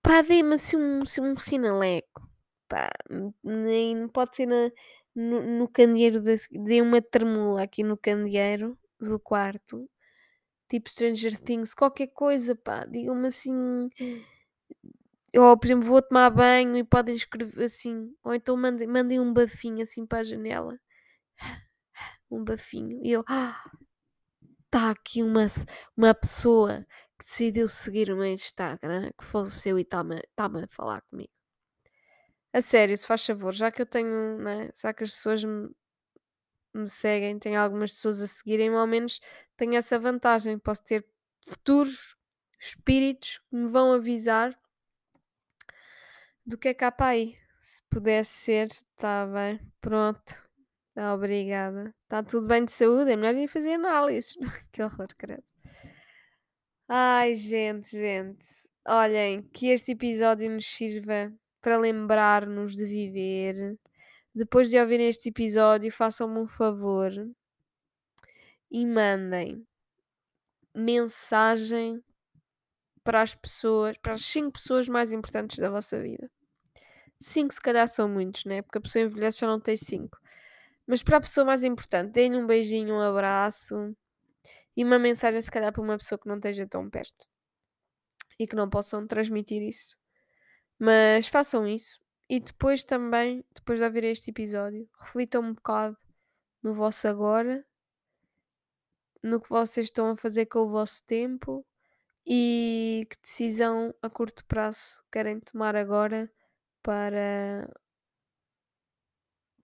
pá, 0.02 0.22
dê-me 0.22 0.54
assim 0.54 0.76
um, 0.76 1.02
assim 1.02 1.20
um 1.20 1.36
sinaleco. 1.36 2.28
Pá, 2.68 2.90
nem 3.44 3.96
não 3.96 4.08
pode 4.08 4.36
ser 4.36 4.46
na, 4.46 4.70
no, 5.14 5.42
no 5.58 5.68
candeeiro, 5.68 6.22
da- 6.22 6.32
dê 6.64 6.80
uma 6.82 7.02
tremula 7.02 7.62
aqui 7.64 7.82
no 7.84 7.96
candeeiro 7.96 8.78
do 9.00 9.18
quarto 9.20 9.88
tipo 10.70 10.90
Stranger 10.90 11.38
Things, 11.40 11.74
qualquer 11.74 12.08
coisa, 12.08 12.56
pá, 12.56 12.84
digam-me 12.86 13.28
assim. 13.28 13.88
Ou, 15.36 15.56
por 15.58 15.66
exemplo, 15.66 15.86
vou 15.88 16.00
tomar 16.02 16.30
banho 16.30 16.76
e 16.76 16.84
podem 16.84 17.14
escrever 17.16 17.64
assim, 17.64 18.12
ou 18.24 18.34
então 18.34 18.56
mandem, 18.56 18.86
mandem 18.86 19.18
um 19.20 19.32
bafinho 19.32 19.82
assim 19.82 20.04
para 20.06 20.20
a 20.20 20.24
janela, 20.24 20.78
um 22.30 22.44
bafinho, 22.44 23.00
e 23.02 23.10
eu, 23.12 23.24
ah, 23.28 23.56
está 24.66 24.90
aqui 24.90 25.22
uma, 25.22 25.46
uma 25.96 26.14
pessoa 26.14 26.86
decidiu 27.30 27.68
seguir 27.68 28.10
o 28.10 28.16
meu 28.16 28.26
Instagram, 28.26 29.12
que 29.16 29.24
faleceu 29.24 29.78
e 29.78 29.82
está-me 29.82 30.20
tá 30.34 30.46
a 30.46 30.66
falar 30.68 31.00
comigo. 31.02 31.30
A 32.52 32.60
sério, 32.60 32.96
se 32.96 33.06
faz 33.06 33.24
favor, 33.24 33.54
já 33.54 33.70
que 33.70 33.80
eu 33.80 33.86
tenho, 33.86 34.38
né, 34.38 34.70
já 34.74 34.92
que 34.92 35.04
as 35.04 35.10
pessoas 35.12 35.44
me, 35.44 35.70
me 36.74 36.88
seguem, 36.88 37.38
tenho 37.38 37.60
algumas 37.60 37.92
pessoas 37.92 38.20
a 38.20 38.26
seguirem, 38.26 38.70
ao 38.70 38.86
menos 38.86 39.20
tenho 39.56 39.76
essa 39.76 39.96
vantagem. 39.98 40.58
Posso 40.58 40.82
ter 40.82 41.06
futuros 41.46 42.16
espíritos 42.58 43.38
que 43.38 43.56
me 43.56 43.68
vão 43.68 43.92
avisar 43.92 44.58
do 46.44 46.58
que 46.58 46.68
é 46.68 46.74
cá 46.74 46.90
para 46.90 47.12
aí. 47.12 47.38
Se 47.60 47.80
pudesse 47.88 48.32
ser, 48.32 48.66
está 48.66 49.26
bem. 49.26 49.60
Pronto. 49.80 50.34
Obrigada. 51.14 51.94
Está 52.02 52.22
tudo 52.24 52.48
bem 52.48 52.64
de 52.64 52.72
saúde? 52.72 53.12
É 53.12 53.16
melhor 53.16 53.34
ir 53.36 53.46
fazer 53.46 53.74
análises. 53.74 54.36
que 54.72 54.82
horror, 54.82 55.08
credo. 55.16 55.49
Ai, 56.92 57.36
gente, 57.36 57.90
gente. 57.90 58.44
Olhem, 58.84 59.44
que 59.52 59.68
este 59.68 59.92
episódio 59.92 60.50
nos 60.50 60.66
sirva 60.66 61.32
para 61.62 61.78
lembrar-nos 61.78 62.74
de 62.74 62.84
viver. 62.84 63.78
Depois 64.34 64.68
de 64.68 64.76
ouvirem 64.76 65.06
este 65.06 65.28
episódio, 65.28 65.92
façam-me 65.92 66.40
um 66.40 66.48
favor 66.48 67.12
e 68.68 68.84
mandem 68.84 69.64
mensagem 70.74 72.02
para 73.04 73.22
as 73.22 73.36
pessoas, 73.36 73.96
para 73.96 74.14
as 74.14 74.24
5 74.24 74.50
pessoas 74.50 74.88
mais 74.88 75.12
importantes 75.12 75.60
da 75.60 75.70
vossa 75.70 76.02
vida. 76.02 76.28
5 77.20 77.54
se 77.54 77.60
calhar 77.60 77.86
são 77.86 78.08
muitos, 78.08 78.44
né? 78.44 78.62
Porque 78.62 78.78
a 78.78 78.80
pessoa 78.80 79.04
envelhece 79.04 79.38
já 79.38 79.46
não 79.46 79.60
tem 79.60 79.76
5. 79.76 80.18
Mas 80.88 81.04
para 81.04 81.18
a 81.18 81.20
pessoa 81.20 81.44
mais 81.44 81.62
importante, 81.62 82.10
deem-lhe 82.10 82.36
um 82.36 82.48
beijinho, 82.48 82.96
um 82.96 83.00
abraço 83.00 83.94
e 84.80 84.84
uma 84.84 84.98
mensagem, 84.98 85.42
se 85.42 85.50
calhar, 85.50 85.70
para 85.74 85.82
uma 85.82 85.98
pessoa 85.98 86.18
que 86.18 86.26
não 86.26 86.36
esteja 86.36 86.66
tão 86.66 86.88
perto 86.88 87.28
e 88.38 88.46
que 88.46 88.56
não 88.56 88.70
possam 88.70 89.06
transmitir 89.06 89.60
isso. 89.60 89.94
Mas 90.78 91.28
façam 91.28 91.68
isso 91.68 92.00
e 92.30 92.40
depois 92.40 92.82
também, 92.82 93.44
depois 93.54 93.78
de 93.78 93.84
ouvir 93.84 94.04
este 94.04 94.30
episódio, 94.30 94.88
reflitam 94.98 95.42
um 95.42 95.52
bocado 95.52 95.98
no 96.62 96.72
vosso 96.72 97.06
agora, 97.06 97.62
no 99.22 99.38
que 99.38 99.50
vocês 99.50 99.88
estão 99.88 100.12
a 100.12 100.16
fazer 100.16 100.46
com 100.46 100.60
o 100.60 100.70
vosso 100.70 101.04
tempo 101.04 101.62
e 102.26 103.06
que 103.10 103.20
decisão 103.20 103.94
a 104.00 104.08
curto 104.08 104.46
prazo 104.46 105.04
querem 105.12 105.40
tomar 105.40 105.76
agora 105.76 106.32
para 106.82 107.70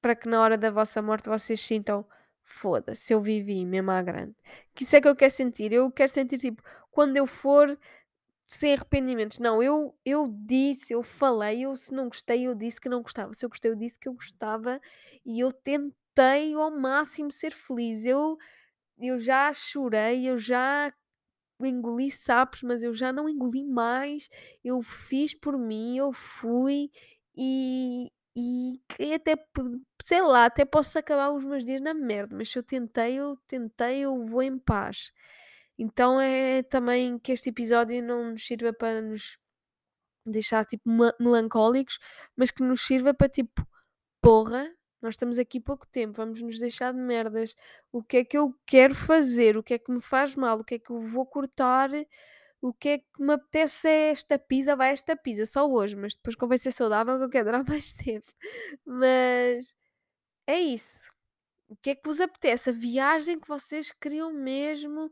para 0.03 0.15
que 0.15 0.29
na 0.29 0.43
hora 0.43 0.59
da 0.59 0.71
vossa 0.71 1.01
morte 1.01 1.27
vocês 1.27 1.59
sintam 1.59 2.07
foda-se, 2.47 3.13
eu 3.13 3.21
vivi 3.21 3.67
mesmo 3.67 3.91
à 3.91 4.01
grande. 4.01 4.35
Que 4.75 4.85
isso 4.85 4.97
é 4.97 5.01
que 5.01 5.09
eu 5.09 5.17
quero 5.17 5.33
sentir. 5.33 5.73
Eu 5.73 5.91
quero 5.91 6.11
sentir 6.11 6.39
tipo, 6.39 6.63
quando 6.91 7.17
eu 7.17 7.27
for 7.27 7.79
sem 8.47 8.73
arrependimentos. 8.75 9.39
Não, 9.39 9.63
eu, 9.63 9.95
eu 10.05 10.29
disse, 10.47 10.93
eu 10.93 11.03
falei, 11.03 11.63
eu 11.65 11.75
se 11.77 11.93
não 11.93 12.09
gostei, 12.09 12.47
eu 12.47 12.55
disse 12.55 12.81
que 12.81 12.89
não 12.89 13.03
gostava. 13.03 13.35
Se 13.35 13.45
eu 13.45 13.49
gostei, 13.49 13.71
eu 13.71 13.77
disse 13.77 13.99
que 13.99 14.09
eu 14.09 14.15
gostava 14.15 14.81
e 15.25 15.41
eu 15.41 15.53
tentei 15.53 16.55
ao 16.55 16.71
máximo 16.71 17.33
ser 17.33 17.53
feliz. 17.53 18.07
Eu, 18.07 18.39
eu 18.99 19.19
já 19.19 19.53
chorei, 19.53 20.29
eu 20.29 20.39
já 20.39 20.93
engoli 21.61 22.11
sapos, 22.11 22.63
mas 22.63 22.83
eu 22.83 22.93
já 22.93 23.13
não 23.13 23.29
engoli 23.29 23.65
mais. 23.65 24.29
Eu 24.65 24.81
fiz 24.83 25.35
por 25.35 25.59
mim, 25.59 25.99
eu 25.99 26.13
fui 26.13 26.91
e, 27.37 28.11
e 28.37 28.83
que 28.89 29.15
até, 29.15 29.35
sei 30.03 30.21
lá, 30.21 30.45
até 30.47 30.65
posso 30.67 30.99
acabar 30.99 31.31
os 31.33 31.45
meus 31.45 31.65
dias 31.65 31.81
na 31.81 31.95
merda, 31.95 32.37
mas 32.37 32.51
se 32.51 32.59
eu 32.59 32.63
tentei, 32.63 33.15
eu 33.15 33.39
tentei, 33.49 34.01
eu 34.01 34.27
vou 34.27 34.43
em 34.43 34.59
paz. 34.59 35.11
Então 35.79 36.21
é 36.21 36.63
também 36.63 37.19
que 37.19 37.33
este 37.33 37.51
episódio 37.51 38.03
não 38.03 38.33
nos 38.33 38.47
sirva 38.47 38.73
para 38.75 39.01
nos 39.03 39.39
deixar 40.27 40.67
tipo 40.67 40.89
melancólicos, 41.21 41.99
mas 42.37 42.51
que 42.51 42.63
nos 42.63 42.83
sirva 42.83 43.15
para 43.15 43.29
tipo, 43.29 43.67
porra, 44.23 44.71
nós 45.01 45.15
estamos 45.15 45.39
aqui 45.39 45.61
pouco 45.61 45.87
tempo, 45.87 46.15
vamos 46.17 46.43
nos 46.43 46.59
deixar 46.59 46.93
de 46.93 47.01
merdas. 47.01 47.55
O 47.93 48.03
que 48.03 48.19
é 48.19 48.25
que 48.25 48.37
eu 48.37 48.55
quero 48.67 48.95
fazer? 48.95 49.57
O 49.57 49.63
que 49.63 49.75
é 49.75 49.79
que 49.79 49.93
me 49.93 50.01
faz 50.01 50.35
mal? 50.37 50.61
O 50.61 50.65
que 50.65 50.75
é 50.77 50.79
que 50.79 50.91
eu 50.91 50.99
vou 50.99 51.27
cortar? 51.27 51.91
O 52.61 52.73
que 52.73 52.89
é 52.89 52.99
que 52.99 53.07
me 53.19 53.35
apetece 53.35 53.89
é 53.89 54.11
esta 54.11 54.39
pizza, 54.39 54.75
vai 54.77 54.93
esta 54.93 55.17
pizza, 55.17 55.47
só 55.47 55.69
hoje, 55.71 55.95
mas 55.97 56.15
depois 56.15 56.35
convém 56.37 56.59
ser 56.59 56.73
saudável 56.73 57.19
que 57.19 57.25
eu 57.25 57.31
quero 57.31 57.47
durar 57.47 57.65
mais 57.69 57.93
tempo. 57.93 58.27
Mas 58.85 59.75
é 60.47 60.61
isso. 60.61 61.11
O 61.69 61.77
que 61.77 61.91
é 61.91 61.95
que 61.97 62.09
vos 62.09 62.21
apetece? 62.21 62.71
A 62.71 62.73
viagem 62.73 63.41
que 63.41 63.49
vocês 63.49 63.93
queriam 63.93 64.33
mesmo, 64.33 65.11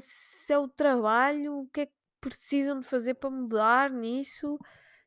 se 0.00 0.52
é 0.52 0.58
o 0.58 0.68
trabalho, 0.68 1.60
o 1.60 1.68
que 1.68 1.82
é 1.82 1.86
que 1.86 1.92
precisam 2.20 2.80
de 2.80 2.86
fazer 2.86 3.14
para 3.14 3.30
mudar 3.30 3.90
nisso? 3.90 4.58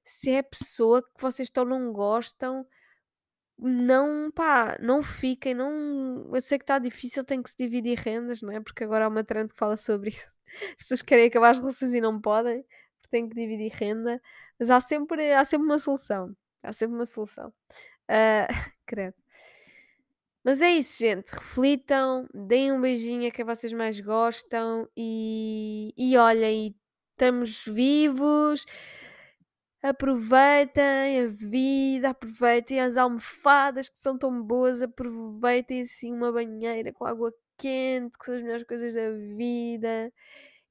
Se 0.03 0.31
é 0.31 0.39
a 0.39 0.43
pessoa 0.43 1.03
que 1.03 1.21
vocês 1.21 1.47
estão 1.47 1.65
não 1.65 1.93
gostam, 1.93 2.65
não, 3.61 4.31
pá, 4.31 4.77
não 4.81 5.03
fiquem, 5.03 5.53
não. 5.53 6.29
Eu 6.33 6.41
sei 6.41 6.57
que 6.57 6.63
está 6.63 6.79
difícil, 6.79 7.25
tem 7.25 7.41
que 7.43 7.49
se 7.49 7.57
dividir 7.57 7.97
rendas, 7.99 8.41
não 8.41 8.53
é? 8.53 8.61
Porque 8.61 8.83
agora 8.83 9.05
há 9.05 9.07
uma 9.09 9.23
trend 9.23 9.51
que 9.51 9.59
fala 9.59 9.75
sobre 9.75 10.09
isso. 10.11 10.27
As 10.71 10.75
pessoas 10.77 11.01
querem 11.01 11.27
acabar 11.27 11.51
as 11.51 11.59
relações 11.59 11.93
e 11.93 12.01
não 12.01 12.19
podem, 12.21 12.63
porque 13.01 13.09
têm 13.11 13.27
que 13.27 13.35
dividir 13.35 13.71
renda, 13.73 14.21
mas 14.57 14.69
há 14.69 14.79
sempre, 14.79 15.33
há 15.33 15.43
sempre 15.43 15.65
uma 15.67 15.77
solução. 15.77 16.35
Há 16.63 16.73
sempre 16.73 16.95
uma 16.95 17.05
solução. 17.05 17.49
Uh, 18.09 18.47
credo. 18.87 19.15
Mas 20.43 20.61
é 20.61 20.69
isso, 20.71 20.97
gente. 20.97 21.29
Reflitam, 21.29 22.27
deem 22.33 22.71
um 22.71 22.81
beijinho 22.81 23.27
a 23.27 23.31
quem 23.31 23.45
vocês 23.45 23.73
mais 23.73 23.99
gostam 23.99 24.87
e, 24.95 25.93
e 25.97 26.17
olhem, 26.17 26.75
estamos 27.11 27.65
vivos. 27.65 28.65
Aproveitem 29.81 31.21
a 31.21 31.27
vida, 31.27 32.09
aproveitem 32.09 32.81
as 32.81 32.97
almofadas 32.97 33.87
que 33.87 33.97
são 33.97 34.17
tão 34.17 34.43
boas, 34.43 34.81
aproveitem 34.81 35.81
assim 35.81 36.13
uma 36.13 36.31
banheira 36.31 36.91
com 36.91 37.05
água 37.05 37.33
quente, 37.57 38.17
que 38.17 38.25
são 38.25 38.35
as 38.35 38.41
melhores 38.41 38.65
coisas 38.65 38.93
da 38.93 39.11
vida. 39.37 40.11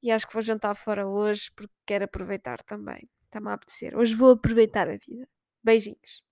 E 0.02 0.10
acho 0.10 0.26
que 0.26 0.34
vou 0.34 0.42
jantar 0.42 0.74
fora 0.76 1.06
hoje 1.08 1.50
porque 1.56 1.72
quero 1.86 2.04
aproveitar 2.04 2.62
também. 2.62 3.08
Está-me 3.24 3.48
a 3.48 3.54
apetecer. 3.54 3.96
Hoje 3.96 4.14
vou 4.14 4.32
aproveitar 4.32 4.88
a 4.88 4.96
vida. 4.96 5.28
Beijinhos. 5.64 6.27